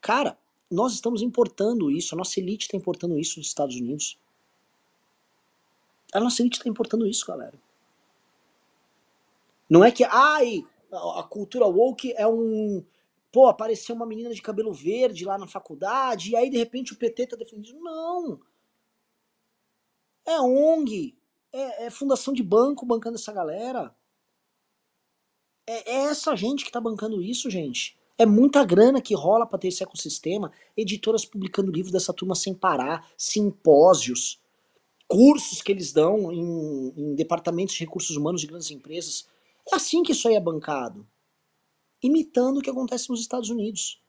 [0.00, 0.38] Cara,
[0.70, 4.18] nós estamos importando isso, a nossa elite está importando isso dos Estados Unidos.
[6.12, 7.58] A nossa elite está importando isso, galera.
[9.68, 12.84] Não é que, ai, a cultura woke é um.
[13.30, 16.96] Pô, apareceu uma menina de cabelo verde lá na faculdade e aí de repente o
[16.96, 17.78] PT tá defendendo.
[17.80, 18.40] Não!
[20.24, 21.14] É ONG,
[21.52, 23.94] é, é fundação de banco bancando essa galera.
[25.66, 27.97] É, é essa gente que tá bancando isso, gente.
[28.18, 32.52] É muita grana que rola para ter esse ecossistema, editoras publicando livros dessa turma sem
[32.52, 34.40] parar, simpósios,
[35.06, 39.28] cursos que eles dão em, em departamentos de recursos humanos de grandes empresas.
[39.70, 41.06] É assim que isso aí é bancado.
[42.02, 44.02] Imitando o que acontece nos Estados Unidos.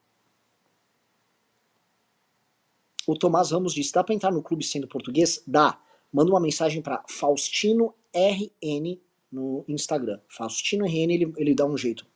[3.06, 5.42] O Tomás Ramos disse: dá para entrar no clube sendo português?
[5.46, 5.80] Dá.
[6.12, 9.00] Manda uma mensagem para Faustino RN
[9.30, 10.20] no Instagram.
[10.28, 12.09] Faustino RN, ele, ele dá um jeito.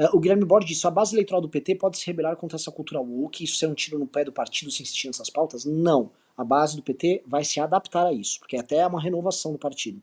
[0.00, 2.72] Uh, o Guilherme Borges disse: a base eleitoral do PT pode se rebelar contra essa
[2.72, 5.66] cultura woke, isso ser um tiro no pé do partido se insistir nessas pautas?
[5.66, 6.10] Não.
[6.34, 9.58] A base do PT vai se adaptar a isso, porque até é uma renovação do
[9.58, 10.00] partido.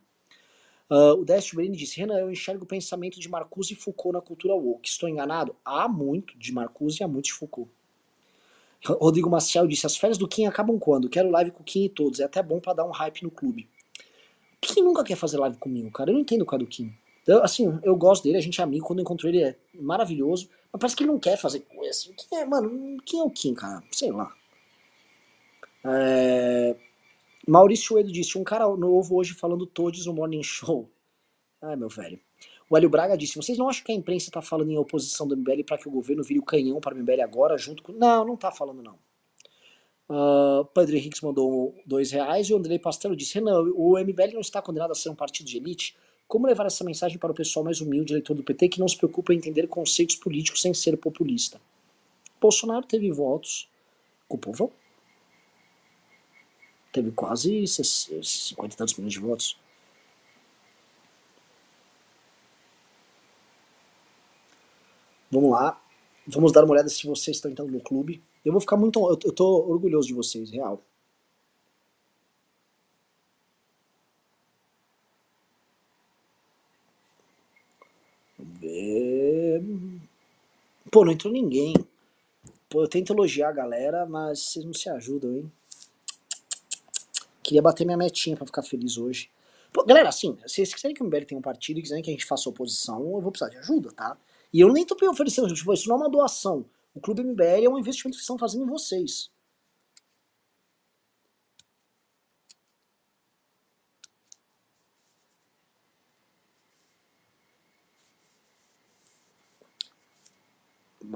[0.87, 4.21] Uh, o Décio Berini disse: Renan, eu enxergo o pensamento de Marcuse e Foucault na
[4.21, 4.87] cultura woke.
[4.87, 5.55] Estou enganado?
[5.65, 7.71] Há muito de Marcuse e há muito de Foucault.
[8.85, 11.09] Rodrigo Maciel disse: As férias do Kim acabam quando?
[11.09, 12.19] Quero live com o Kim e todos.
[12.19, 13.67] É até bom para dar um hype no clube.
[14.61, 16.11] Quem nunca quer fazer live comigo, cara?
[16.11, 16.93] Eu não entendo o cara do Kim.
[17.27, 18.85] Eu, assim, eu gosto dele, a gente é amigo.
[18.85, 20.49] Quando eu encontro ele é maravilhoso.
[20.71, 22.13] Mas parece que ele não quer fazer coisa assim.
[22.13, 22.97] Quem é, mano?
[23.05, 23.83] Quem é o Kim, cara?
[23.91, 24.33] Sei lá.
[25.85, 26.75] É...
[27.47, 30.89] Maurício Edo disse: Um cara novo hoje falando todos no Morning Show.
[31.61, 32.19] Ai, meu velho.
[32.69, 35.35] O Hélio Braga disse: Vocês não acham que a imprensa está falando em oposição do
[35.35, 37.91] MBL para que o governo vire o canhão para o MBL agora, junto com.
[37.91, 38.97] Não, não está falando, não.
[40.09, 44.41] Uh, Pedro Henriques mandou dois reais e o Andrei Pastelo disse: Renan, o MBL não
[44.41, 45.95] está condenado a ser um partido de elite?
[46.27, 48.97] Como levar essa mensagem para o pessoal mais humilde, eleitor do PT, que não se
[48.97, 51.61] preocupa em entender conceitos políticos sem ser populista?
[52.39, 53.69] Bolsonaro teve votos
[54.27, 54.73] com o povo.
[56.91, 59.57] Teve quase 50 e tantos milhões de votos.
[65.31, 65.81] Vamos lá.
[66.27, 68.21] Vamos dar uma olhada se vocês estão entrando no clube.
[68.43, 68.99] Eu vou ficar muito.
[69.09, 70.81] Eu, tô orgulhoso de vocês, real.
[78.77, 79.63] Ver.
[80.91, 81.73] Pô, não entrou ninguém.
[82.69, 85.51] Pô, eu tento elogiar a galera, mas vocês não se ajudam, hein?
[87.41, 89.29] Queria bater minha metinha para ficar feliz hoje.
[89.73, 92.09] Pô, galera, assim, se vocês quiserem que o MBL tenha um partido e quiserem que
[92.09, 94.17] a gente faça oposição, eu vou precisar de ajuda, tá?
[94.53, 96.65] E eu nem tô oferecendo, tipo, isso não é uma doação.
[96.93, 99.29] O Clube MBL é um investimento que estão fazendo em vocês.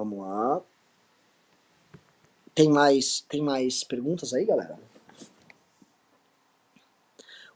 [0.02, 0.64] Vamos lá.
[2.56, 4.80] Tem mais, tem mais perguntas aí, galera?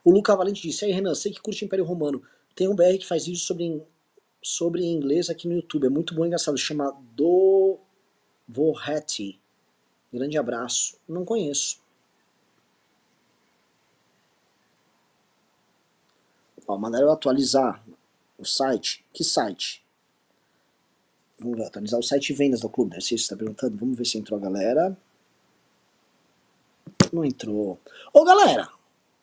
[0.04, 2.22] O Luca Valente disse: Aí, Renan, sei que curte Império Romano.
[2.56, 3.84] Tem um BR que faz vídeo sobre
[4.44, 5.88] sobre inglês aqui no YouTube.
[5.88, 6.56] É muito bom e engraçado.
[6.56, 7.80] Chama Do
[8.48, 9.42] Vorretti.
[10.14, 11.00] Grande abraço.
[11.10, 11.84] Não conheço.
[16.68, 17.84] Ó, mandaram eu atualizar
[18.38, 19.04] O site?
[19.12, 19.85] Que site?
[21.38, 23.02] Vamos lá, atualizar o site vendas do clube, né?
[23.02, 24.98] Se você está perguntando, vamos ver se entrou a galera.
[27.12, 27.80] Não entrou.
[28.14, 28.70] Ô galera,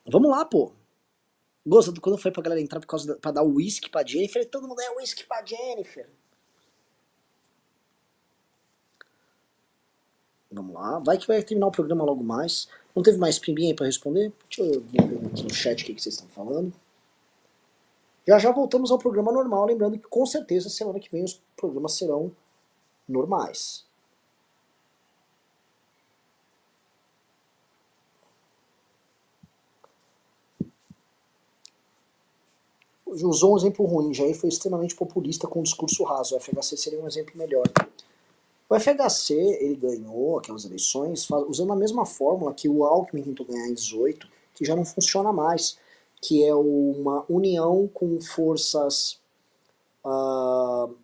[0.06, 0.72] vamos lá, pô.
[1.66, 4.48] Gosta quando foi pra galera entrar por causa da, pra dar uísque pra Jennifer?
[4.48, 6.08] Todo mundo é uísque pra Jennifer.
[10.50, 10.98] Vamos lá.
[10.98, 12.68] Vai que vai terminar o programa logo mais.
[12.94, 14.32] Não teve mais pimbinha aí pra responder?
[14.48, 16.72] Deixa eu ver no chat o que vocês estão falando.
[18.26, 21.94] Já já voltamos ao programa normal, lembrando que com certeza semana que vem os programas
[21.94, 22.30] serão
[23.08, 23.84] normais.
[33.04, 36.34] Usou um exemplo ruim, Jair foi extremamente populista com um discurso raso.
[36.34, 37.64] O FHC seria um exemplo melhor.
[38.70, 43.68] O FHC, ele ganhou aquelas eleições usando a mesma fórmula que o Alckmin tentou ganhar
[43.68, 45.76] em 18, que já não funciona mais,
[46.22, 49.20] que é uma união com forças
[50.04, 50.96] uh,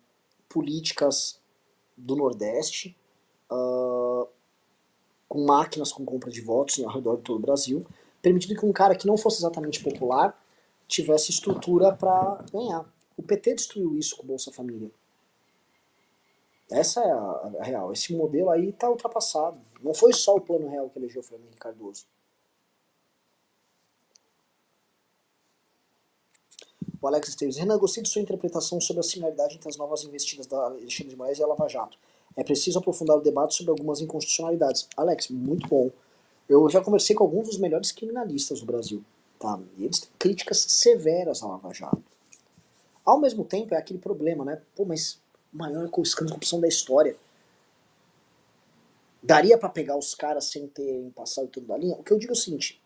[0.47, 1.41] políticas
[1.97, 2.97] do Nordeste,
[3.51, 4.25] uh,
[5.27, 7.85] com máquinas com compra de votos ao redor de todo o Brasil,
[8.21, 10.41] permitindo que um cara que não fosse exatamente popular
[10.87, 12.89] tivesse estrutura para ganhar.
[13.17, 14.89] O PT destruiu isso com o Bolsa Família.
[16.71, 17.91] Essa é a, a real.
[17.91, 19.59] Esse modelo aí está ultrapassado.
[19.81, 22.05] Não foi só o plano real que elegeu o Fernando Henrique Cardoso.
[27.01, 27.57] O Alex Esteves.
[27.79, 31.39] Gostei de sua interpretação sobre a similaridade entre as novas investidas da Alexandre de Moraes
[31.39, 31.97] e a Lava Jato.
[32.35, 34.87] É preciso aprofundar o debate sobre algumas inconstitucionalidades.
[34.95, 35.89] Alex, muito bom.
[36.47, 39.03] Eu já conversei com alguns dos melhores criminalistas do Brasil.
[39.39, 39.59] Tá?
[39.77, 42.03] E eles têm críticas severas à Lava Jato.
[43.05, 44.61] Ao mesmo tempo, é aquele problema, né?
[44.75, 45.19] Pô, mas
[45.53, 47.15] o maior escândalo de corrupção da história.
[49.23, 51.95] Daria para pegar os caras sem terem passado tanto da linha?
[51.95, 52.81] O que eu digo é o seguinte: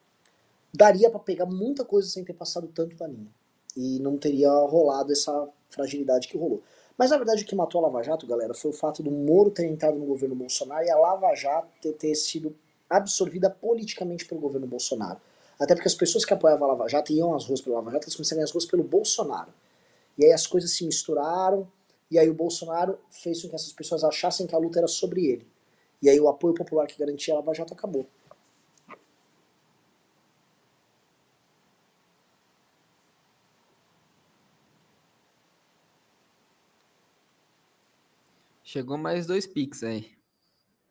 [0.74, 3.28] daria para pegar muita coisa sem ter passado tanto da linha.
[3.76, 6.62] E não teria rolado essa fragilidade que rolou.
[6.98, 9.50] Mas na verdade o que matou a Lava Jato, galera, foi o fato do Moro
[9.50, 12.56] ter entrado no governo Bolsonaro e a Lava Jato ter, ter sido
[12.90, 15.20] absorvida politicamente pelo governo Bolsonaro.
[15.60, 18.06] Até porque as pessoas que apoiavam a Lava Jato iam às ruas pela Lava Jato,
[18.06, 19.52] elas começaram a ir às ruas pelo Bolsonaro.
[20.18, 21.68] E aí as coisas se misturaram,
[22.12, 25.26] e aí o Bolsonaro fez com que essas pessoas achassem que a luta era sobre
[25.26, 25.48] ele.
[26.02, 28.06] E aí o apoio popular que garantia a Lava Jato acabou.
[38.74, 40.10] Chegou mais dois pics aí.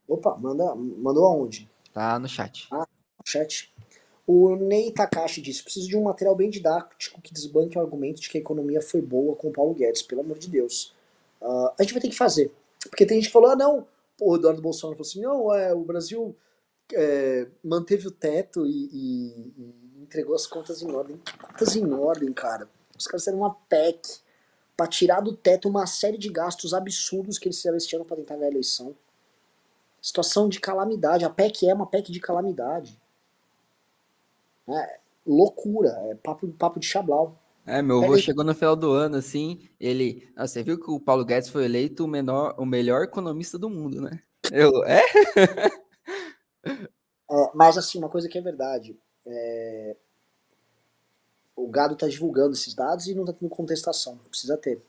[0.07, 1.69] Opa, manda, mandou aonde?
[1.93, 2.69] Tá no chat.
[2.71, 2.87] Ah,
[3.19, 3.75] no chat.
[4.25, 8.31] O Ney Takashi disse: preciso de um material bem didático que desbanque o argumento de
[8.31, 10.95] que a economia foi boa com o Paulo Guedes, pelo amor de Deus.
[11.41, 12.53] Uh, a gente vai ter que fazer.
[12.89, 13.85] Porque tem gente que falou: ah, não,
[14.21, 16.37] o Eduardo Bolsonaro falou assim: não, é, o Brasil
[16.93, 21.21] é, manteve o teto e, e, e, entregou as contas em ordem.
[21.51, 22.69] Contas em ordem, cara.
[22.97, 24.22] Os caras fizeram uma PEC
[24.83, 28.17] para tirar do teto uma série de gastos absurdos que eles fizeram este ano para
[28.17, 28.97] tentar ganhar a eleição.
[30.01, 31.25] Situação de calamidade.
[31.25, 33.01] A PEC é uma PEC de calamidade.
[34.69, 37.39] É loucura, é papo, papo de chablau.
[37.65, 40.29] É, meu avô chegou no final do ano, assim, ele.
[40.35, 43.71] Ah, você viu que o Paulo Guedes foi eleito o, menor, o melhor economista do
[43.71, 44.21] mundo, né?
[44.51, 45.01] Eu, é?
[46.67, 48.99] é mas, assim, uma coisa que é verdade.
[49.25, 49.97] É...
[51.55, 54.19] O gado está divulgando esses dados e não está tendo contestação.
[54.29, 54.81] Precisa ter.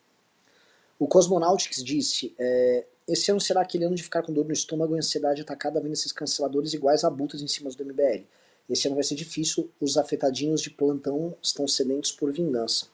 [0.98, 2.86] O Cosmonautics disse: é...
[3.06, 5.92] Esse ano será aquele ano de ficar com dor no estômago e ansiedade atacada vendo
[5.92, 8.24] esses canceladores iguais a butas em cima do MBL.
[8.70, 12.88] Esse ano vai ser difícil, os afetadinhos de plantão estão sedentos por vingança.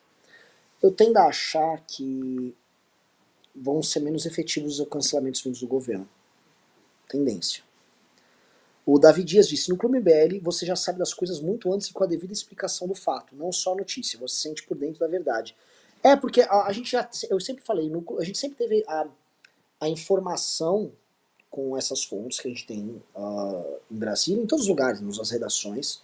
[0.82, 2.56] Eu tendo a achar que
[3.56, 6.10] vão ser menos efetivos os cancelamentos vindos do governo.
[7.08, 7.64] Tendência.
[8.92, 11.94] O Davi Dias disse: No Clube BL você já sabe das coisas muito antes e
[11.94, 15.00] com a devida explicação do fato, não só a notícia, você se sente por dentro
[15.00, 15.56] da verdade.
[16.02, 17.08] É, porque a, a gente já.
[17.30, 19.08] Eu sempre falei, no, a gente sempre teve a,
[19.80, 20.92] a informação
[21.52, 25.30] com essas fontes que a gente tem uh, em Brasília, em todos os lugares, nas
[25.30, 26.02] redações,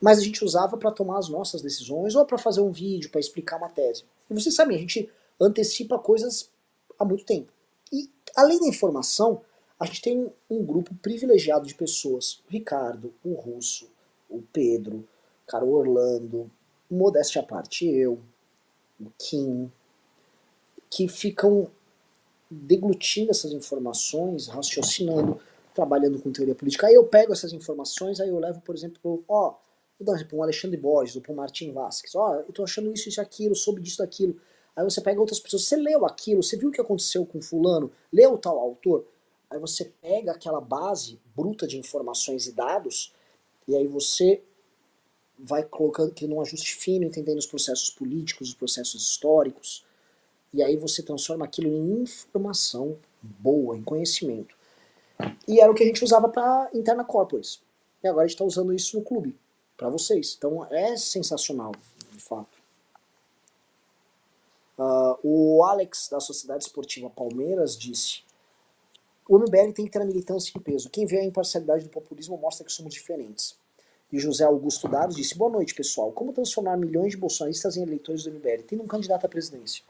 [0.00, 3.20] mas a gente usava para tomar as nossas decisões ou para fazer um vídeo, para
[3.20, 4.04] explicar uma tese.
[4.30, 6.48] E vocês sabem, a gente antecipa coisas
[6.98, 7.52] há muito tempo.
[7.92, 9.42] E além da informação,
[9.78, 13.88] a gente tem um grupo privilegiado de pessoas, o Ricardo, o Russo,
[14.28, 15.06] o Pedro,
[15.46, 16.50] cara, o Orlando,
[16.90, 18.18] modéstia à parte, eu,
[19.00, 19.70] o Kim,
[20.90, 21.70] que ficam
[22.50, 25.40] deglutindo essas informações, raciocinando,
[25.74, 26.86] trabalhando com teoria política.
[26.86, 29.54] Aí eu pego essas informações, aí eu levo, por exemplo, ó,
[29.98, 32.92] vou dar um exemplo, um Alexandre Borges, ou pro Martin Vasquez, ó, eu tô achando
[32.92, 34.40] isso, isso aquilo, soube disso, daquilo.
[34.74, 37.92] Aí você pega outras pessoas, você leu aquilo, você viu o que aconteceu com fulano,
[38.12, 39.04] leu tal autor,
[39.50, 43.12] aí você pega aquela base bruta de informações e dados,
[43.66, 44.42] e aí você
[45.38, 49.84] vai colocando, tendo um ajuste fino, entendendo os processos políticos, os processos históricos,
[50.52, 54.56] e aí você transforma aquilo em informação boa, em conhecimento.
[55.46, 57.60] E era o que a gente usava para interna corporates.
[58.02, 59.36] E agora a gente está usando isso no clube,
[59.76, 60.34] para vocês.
[60.36, 61.72] Então é sensacional,
[62.10, 62.58] de fato.
[64.78, 68.22] Uh, o Alex, da Sociedade Esportiva Palmeiras, disse:
[69.28, 70.88] O MBL tem que ter a militância em peso.
[70.88, 73.54] Quem vê a imparcialidade do populismo mostra que somos diferentes.
[74.10, 76.10] E José Augusto Dados disse: Boa noite, pessoal.
[76.12, 79.84] Como transformar milhões de bolsonaristas em eleitores do MBL, tendo um candidato à presidência?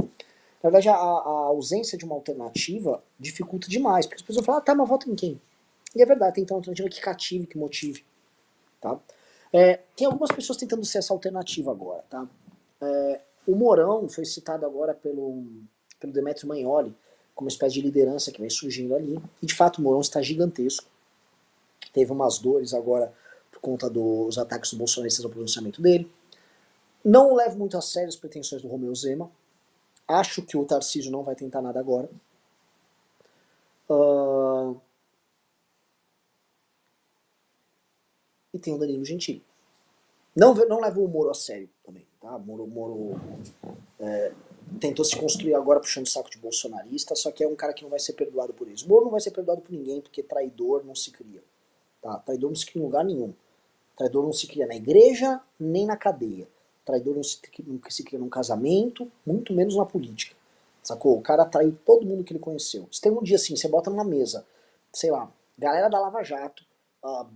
[0.61, 4.65] Na verdade, a, a, ausência de uma alternativa dificulta demais, porque as pessoas falam, ah,
[4.65, 5.41] tá, mas vota em quem?
[5.95, 8.05] E é verdade, tem que ter uma alternativa que cative, que motive.
[8.81, 8.99] Tá?
[9.53, 12.05] É, tem algumas pessoas tentando ser essa alternativa agora.
[12.11, 12.27] Tá?
[12.81, 15.45] É, o Morão foi citado agora pelo,
[16.01, 16.93] pelo Demetrio Magnoli
[17.39, 19.17] como uma espécie de liderança que vem surgindo ali.
[19.41, 20.89] E de fato o Morão está gigantesco.
[21.93, 23.15] Teve umas dores agora
[23.53, 26.11] por conta dos ataques dos bolsonaristas ao pronunciamento dele.
[27.05, 29.31] Não levo muito a sério as pretensões do Romeu Zema.
[30.09, 32.11] Acho que o Tarcísio não vai tentar nada agora.
[33.89, 34.81] Uh...
[38.53, 39.45] E tem o Danilo Gentili.
[40.35, 42.05] Não, não levo o Moro a sério também.
[42.21, 42.37] Tá?
[42.37, 43.21] Moro, Moro
[44.01, 44.33] é,
[44.81, 47.83] tentou se construir agora puxando o saco de bolsonarista, só que é um cara que
[47.83, 48.89] não vai ser perdoado por isso.
[48.89, 51.43] Moro não vai ser perdoado por ninguém, porque traidor não se cria.
[52.01, 52.19] Tá?
[52.19, 53.33] Traidor não se cria em lugar nenhum.
[53.97, 56.47] Traidor não se cria na igreja, nem na cadeia
[56.89, 60.35] traidor não se, não se cria num casamento, muito menos na política.
[60.83, 61.19] Sacou?
[61.19, 62.89] O cara traiu todo mundo que ele conheceu.
[62.91, 64.47] Se tem um dia assim, você bota numa mesa,
[64.91, 66.65] sei lá, galera da Lava Jato,
[67.05, 67.27] uh,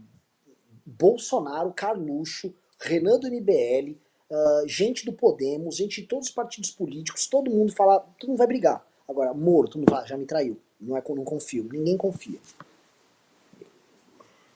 [0.87, 3.95] Bolsonaro, Carluxo, Renan do MBL,
[4.33, 8.39] ah, gente do Podemos, gente de todos os partidos políticos, todo mundo fala, todo mundo
[8.39, 8.85] vai brigar.
[9.07, 10.59] Agora, Moro, todo mundo já me traiu.
[10.81, 11.69] Não é não confio.
[11.71, 12.41] Ninguém confia.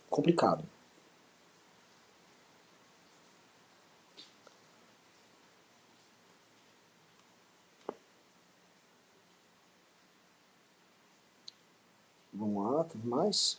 [0.08, 0.64] Complicado.
[12.32, 13.58] Vamos lá, teve mais?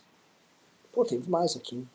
[0.92, 1.86] Pô, teve mais aqui.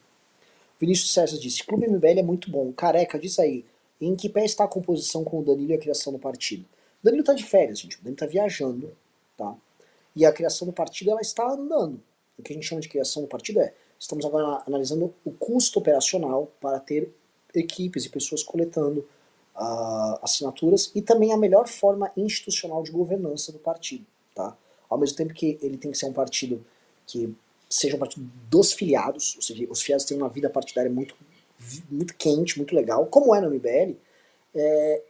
[0.80, 2.72] Vinícius César disse: Clube MBL é muito bom.
[2.74, 3.66] Careca, diz aí.
[4.06, 6.66] Em que pé está a composição com o Danilo e a criação do partido?
[7.02, 7.98] O Danilo tá de férias, gente.
[7.98, 8.92] O Danilo tá viajando,
[9.38, 9.56] tá?
[10.14, 12.02] E a criação do partido, ela está andando.
[12.38, 15.80] O que a gente chama de criação do partido é: estamos agora analisando o custo
[15.80, 17.14] operacional para ter
[17.56, 19.08] equipes e pessoas coletando
[19.56, 24.58] uh, assinaturas e também a melhor forma institucional de governança do partido, tá?
[24.90, 26.66] Ao mesmo tempo que ele tem que ser um partido
[27.08, 27.34] que
[27.70, 31.16] seja um partido dos filiados, ou seja, os filiados têm uma vida partidária muito,
[31.90, 33.96] muito quente, muito legal, como é no MBL,
[34.56, 35.02] é,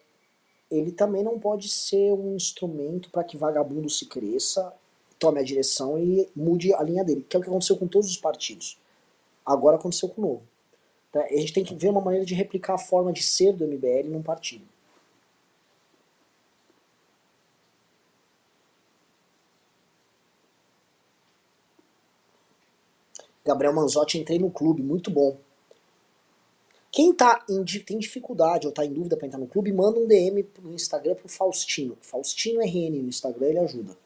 [0.71, 4.73] ele também não pode ser um instrumento para que vagabundo se cresça,
[5.19, 8.09] tome a direção e mude a linha dele, que é o que aconteceu com todos
[8.09, 8.77] os partidos.
[9.45, 10.43] Agora aconteceu com o Novo.
[11.11, 11.21] Tá?
[11.21, 14.09] A gente tem que ver uma maneira de replicar a forma de ser do MBL
[14.09, 14.65] num partido.
[23.45, 25.37] Gabriel Manzotti, entrei no clube, muito bom.
[26.93, 30.05] Quem tá em, tem dificuldade ou tá em dúvida para entrar no clube, manda um
[30.05, 31.97] DM no Instagram pro Faustino.
[31.99, 33.97] Faustino RN no Instagram, ele ajuda.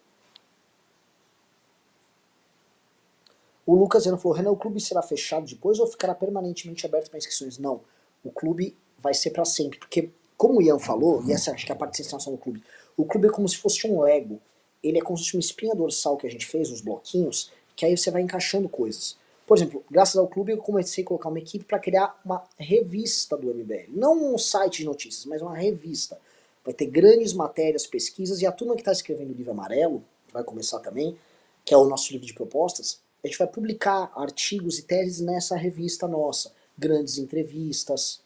[3.66, 7.18] O Lucas Zeno falou, Renan, o clube será fechado depois ou ficará permanentemente aberto para
[7.18, 7.58] inscrições?
[7.58, 7.82] Não,
[8.24, 11.72] o clube vai ser para sempre, porque como o Ian falou, e essa acho que
[11.74, 12.64] é a parte sensação do clube,
[12.96, 14.40] o clube é como se fosse um Lego.
[14.82, 17.86] Ele é como se fosse uma espinha dorsal que a gente fez, os bloquinhos, que
[17.86, 19.18] aí você vai encaixando coisas.
[19.48, 23.38] Por exemplo, graças ao clube eu comecei a colocar uma equipe para criar uma revista
[23.38, 23.88] do MBL.
[23.88, 26.20] Não um site de notícias, mas uma revista.
[26.66, 30.34] Vai ter grandes matérias, pesquisas, e a turma que está escrevendo o livro amarelo, que
[30.34, 31.18] vai começar também,
[31.64, 35.56] que é o nosso livro de propostas, a gente vai publicar artigos e teses nessa
[35.56, 36.52] revista nossa.
[36.78, 38.20] Grandes entrevistas,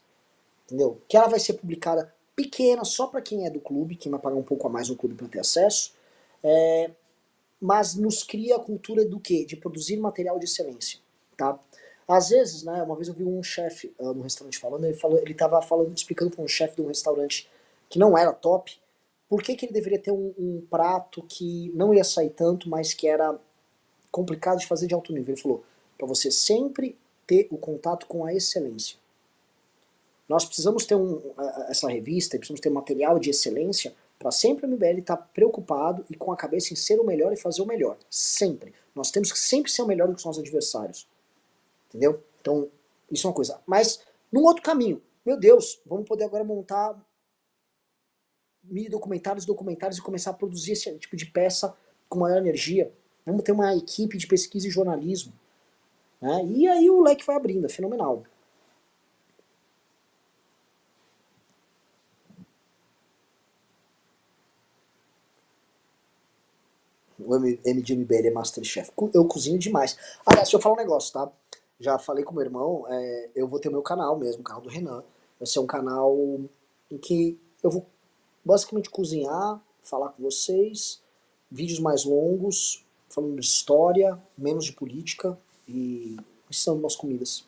[0.66, 1.00] entendeu?
[1.08, 4.36] Que ela vai ser publicada pequena, só para quem é do clube, quem vai pagar
[4.36, 5.92] um pouco a mais no clube para ter acesso.
[6.42, 6.90] É,
[7.60, 9.44] mas nos cria a cultura do quê?
[9.44, 10.98] De produzir material de excelência
[11.36, 11.58] tá?
[12.06, 15.18] Às vezes, né, uma vez eu vi um chefe uh, no restaurante falando, ele falou,
[15.18, 17.48] ele tava falando, explicando para um chefe de um restaurante
[17.88, 18.78] que não era top,
[19.28, 22.92] por que, que ele deveria ter um, um, prato que não ia sair tanto, mas
[22.92, 23.38] que era
[24.10, 25.32] complicado de fazer de alto nível.
[25.32, 25.64] Ele falou,
[25.96, 28.98] para você sempre ter o contato com a excelência.
[30.28, 31.20] Nós precisamos ter um,
[31.68, 36.14] essa revista, precisamos ter material de excelência para sempre o MBL estar tá preocupado e
[36.14, 37.96] com a cabeça em ser o melhor e fazer o melhor.
[38.10, 38.72] Sempre.
[38.94, 41.06] Nós temos que sempre ser o melhor do que os nossos adversários.
[41.92, 42.24] Entendeu?
[42.40, 42.70] Então,
[43.10, 43.60] isso é uma coisa.
[43.66, 44.00] Mas,
[44.32, 46.98] num outro caminho, meu Deus, vamos poder agora montar
[48.64, 51.76] mini documentários, documentários e começar a produzir esse tipo de peça
[52.08, 52.92] com maior energia.
[53.26, 55.32] Vamos ter uma equipe de pesquisa e jornalismo.
[56.20, 56.44] Né?
[56.46, 58.24] E aí o leque vai abrindo, é fenomenal.
[67.18, 68.90] O MDMBL é Masterchef.
[69.14, 69.96] Eu cozinho demais.
[70.26, 71.30] Aliás, deixa eu falar um negócio, tá?
[71.82, 74.68] Já falei com meu irmão, é, eu vou ter meu canal mesmo, o canal do
[74.68, 75.02] Renan.
[75.36, 76.16] Vai ser um canal
[76.88, 77.84] em que eu vou
[78.44, 81.02] basicamente cozinhar, falar com vocês,
[81.50, 86.16] vídeos mais longos, falando de história, menos de política e
[86.48, 87.44] ensinando umas comidas.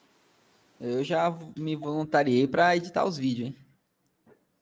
[0.80, 3.56] Eu já me voluntariei para editar os vídeos, hein?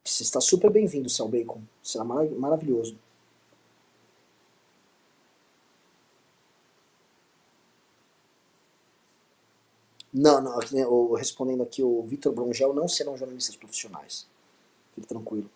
[0.05, 1.63] Você está super bem-vindo, Céu Bacon.
[1.83, 2.99] Será mar maravilhoso.
[10.13, 10.59] Não, não,
[11.15, 14.27] respondendo aqui, o Vitor Brongel não serão jornalistas profissionais.
[14.95, 15.51] Fique tranquilo.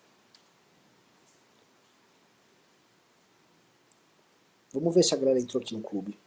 [4.73, 6.19] Vamos ver se a galera entrou aqui no clube.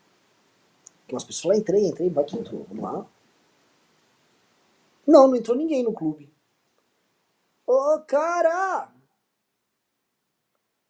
[1.07, 2.65] Tem umas pessoas lá, entrei, entrei, vai que entrou.
[2.65, 3.07] Vamos lá.
[5.07, 6.31] Não, não entrou ninguém no clube.
[7.65, 8.91] Ô, oh, cara!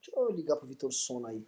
[0.02, 1.46] Deixa eu ligar pro Vitor Sona aí.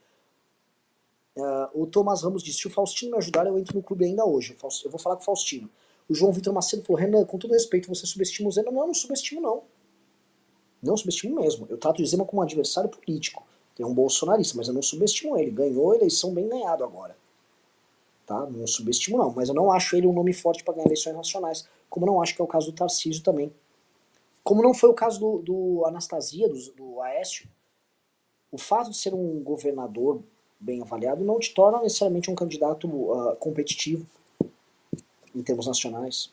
[1.35, 4.25] Uh, o Thomas Ramos disse: se o Faustino me ajudar, eu entro no clube ainda
[4.25, 4.55] hoje.
[4.83, 5.69] Eu vou falar com o Faustino.
[6.09, 8.71] O João Vitor Macedo falou: Renan, com todo respeito, você subestima o Zema?
[8.71, 9.63] Não, não subestimo, não.
[10.81, 11.67] Não subestimo mesmo.
[11.69, 13.45] Eu trato o Zema como um adversário político.
[13.75, 15.51] Tem um bolsonarista, mas eu não subestimo ele.
[15.51, 17.15] Ganhou a eleição bem ganhado agora.
[18.25, 18.45] Tá?
[18.45, 19.31] Não subestimo, não.
[19.31, 21.67] Mas eu não acho ele um nome forte para ganhar eleições nacionais.
[21.89, 23.53] Como não acho que é o caso do Tarcísio também.
[24.43, 27.47] Como não foi o caso do, do Anastasia, do, do Aécio.
[28.51, 30.21] O fato de ser um governador
[30.61, 34.05] bem avaliado não te torna necessariamente um candidato uh, competitivo
[35.35, 36.31] em termos nacionais.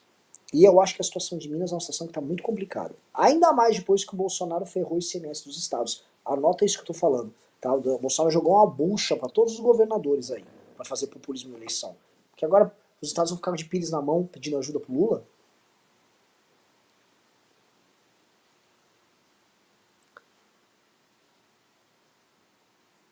[0.53, 2.95] E eu acho que a situação de Minas é uma situação que está muito complicada.
[3.13, 6.03] Ainda mais depois que o Bolsonaro ferrou o ICMS dos estados.
[6.25, 7.33] Anota isso que eu estou falando.
[7.59, 7.73] Tá?
[7.73, 10.43] O Bolsonaro jogou uma bucha para todos os governadores aí,
[10.75, 11.95] para fazer populismo na eleição.
[12.31, 15.23] Porque agora os estados vão ficar de pires na mão pedindo ajuda pro Lula.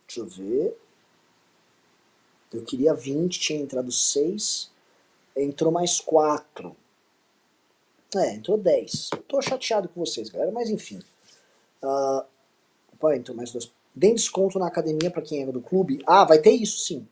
[0.08, 0.87] Deixa eu ver.
[2.54, 4.72] Eu queria 20, tinha entrado 6.
[5.36, 6.76] Entrou mais 4.
[8.16, 9.10] É, entrou 10.
[9.28, 11.00] Tô chateado com vocês, galera, mas enfim.
[11.84, 12.24] Uh,
[12.94, 13.72] opa, entrou mais dois.
[14.00, 16.02] Tem desconto na academia para quem é do clube?
[16.06, 17.08] Ah, vai ter isso sim.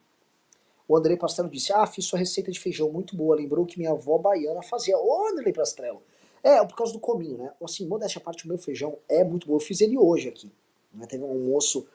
[0.88, 3.36] O Andrei Pastrello disse: Ah, fiz sua receita de feijão muito boa.
[3.36, 4.98] Lembrou que minha avó baiana fazia.
[4.98, 6.02] Ô, Andrei Pastrello.
[6.44, 7.52] É, por causa do cominho, né?
[7.64, 9.56] Assim, modéstia a parte, o meu feijão é muito bom.
[9.56, 10.52] Eu fiz ele hoje aqui.
[10.94, 11.08] Né?
[11.08, 11.88] Teve um almoço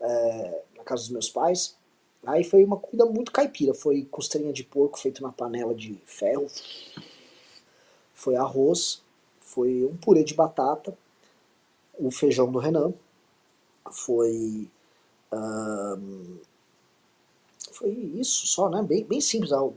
[0.00, 1.76] é, na casa dos meus pais.
[2.28, 3.72] Aí foi uma comida muito caipira.
[3.72, 6.46] Foi costelinha de porco feito na panela de ferro.
[8.12, 9.00] Foi arroz.
[9.40, 10.96] Foi um purê de batata.
[11.98, 12.92] O feijão do Renan.
[13.90, 14.68] Foi.
[17.72, 18.82] foi isso só, né?
[18.82, 19.50] Bem, bem simples.
[19.50, 19.72] Acho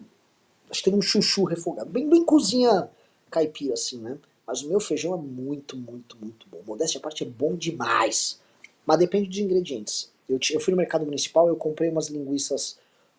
[0.72, 1.90] que teve um chuchu refogado.
[1.90, 2.90] Bem, bem cozinha
[3.30, 4.18] caipira, assim, né?
[4.46, 6.62] Mas o meu feijão é muito, muito, muito bom.
[6.68, 8.42] Modéstia à parte é bom demais.
[8.86, 10.11] Mas depende dos ingredientes.
[10.32, 12.78] Eu, eu fui no mercado municipal, eu comprei umas linguiças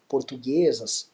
[0.09, 1.11] portuguesas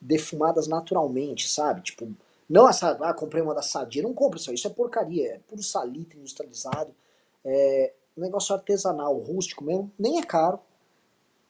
[0.00, 1.82] defumadas naturalmente, sabe?
[1.82, 2.08] Tipo,
[2.48, 5.62] não essa, ah, comprei uma da Sadia, não compra isso isso é porcaria, é puro
[5.62, 6.94] salitre industrializado,
[7.44, 10.58] é negócio artesanal, rústico mesmo, nem é caro.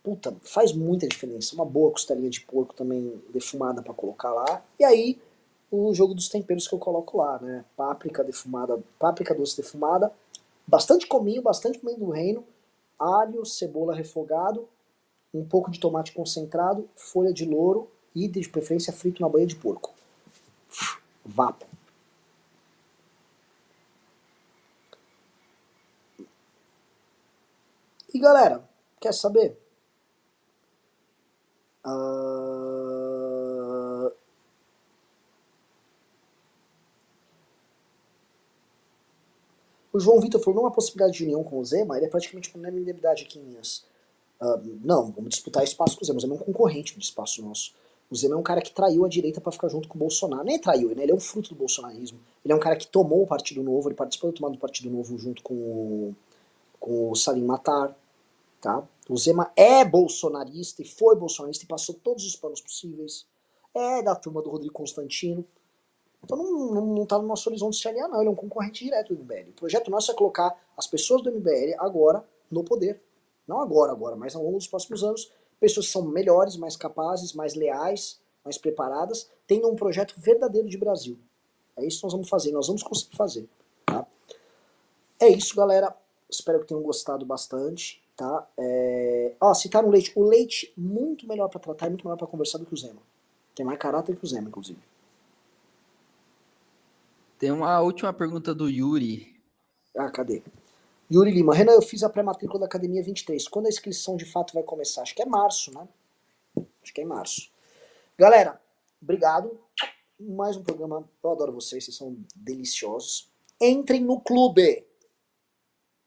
[0.02, 1.54] Puta, faz muita diferença.
[1.54, 4.62] Uma boa costelinha de porco também defumada para colocar lá.
[4.78, 5.18] E aí,
[5.70, 7.64] o jogo dos temperos que eu coloco lá, né?
[7.76, 10.12] Páprica defumada, páprica doce defumada,
[10.66, 12.44] bastante cominho, bastante cominho do reino,
[12.98, 14.68] alho, cebola refogado,
[15.32, 19.56] um pouco de tomate concentrado, folha de louro e, de preferência, frito na banha de
[19.56, 19.94] porco.
[21.24, 21.66] Vapo.
[28.12, 28.68] E galera,
[28.98, 29.56] quer saber?
[31.86, 33.07] Uh...
[39.98, 42.54] O João Vitor falou, não há possibilidade de união com o Zema, ele é praticamente
[42.54, 43.84] uma unanimidade aqui em Minas.
[44.40, 46.18] Uh, não, vamos disputar espaço com o Zema.
[46.18, 47.74] O Zema é um concorrente do espaço nosso.
[48.08, 50.44] O Zema é um cara que traiu a direita para ficar junto com o Bolsonaro.
[50.44, 51.02] Nem traiu, né?
[51.02, 52.20] ele é um fruto do bolsonarismo.
[52.44, 54.88] Ele é um cara que tomou o Partido Novo, ele participou da tomada do Partido
[54.88, 56.14] Novo junto com o,
[56.78, 57.92] com o Salim Matar.
[58.60, 58.86] Tá?
[59.08, 63.26] O Zema é bolsonarista e foi bolsonarista e passou todos os panos possíveis.
[63.74, 65.44] É da turma do Rodrigo Constantino.
[66.22, 68.20] Então não, não, não tá no nosso horizonte se aliar, não.
[68.20, 69.50] Ele é um concorrente direto do MBL.
[69.50, 73.00] O projeto nosso é colocar as pessoas do MBL agora no poder.
[73.46, 75.32] Não agora, agora, mas ao longo dos próximos anos.
[75.58, 80.78] Pessoas que são melhores, mais capazes, mais leais, mais preparadas, tendo um projeto verdadeiro de
[80.78, 81.18] Brasil.
[81.76, 83.48] É isso que nós vamos fazer, nós vamos conseguir fazer.
[83.84, 84.06] Tá?
[85.18, 85.94] É isso, galera.
[86.30, 88.02] Espero que tenham gostado bastante.
[88.16, 88.46] Tá?
[88.56, 89.34] É...
[89.40, 90.12] Ó, citaram o leite.
[90.14, 93.00] O leite, muito melhor para tratar e muito melhor para conversar do que o Zema.
[93.54, 94.80] Tem mais caráter que o Zema, inclusive.
[97.38, 99.40] Tem uma última pergunta do Yuri.
[99.96, 100.42] Ah, cadê?
[101.10, 103.46] Yuri Lima, Renan, eu fiz a pré-matrícula da Academia 23.
[103.48, 105.02] Quando a inscrição de fato vai começar?
[105.02, 105.88] Acho que é março, né?
[106.82, 107.50] Acho que é em março.
[108.18, 108.60] Galera,
[109.00, 109.58] obrigado.
[110.18, 111.08] Mais um programa.
[111.22, 113.30] Eu adoro vocês, vocês são deliciosos.
[113.60, 114.84] Entrem no clube.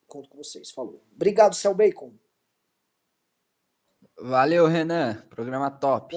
[0.07, 0.69] Conto com vocês.
[0.69, 1.01] Falou.
[1.15, 2.11] Obrigado, Cel Bacon.
[4.19, 5.25] Valeu, Renan.
[5.29, 6.15] Programa top.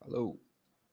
[0.00, 0.38] Falou.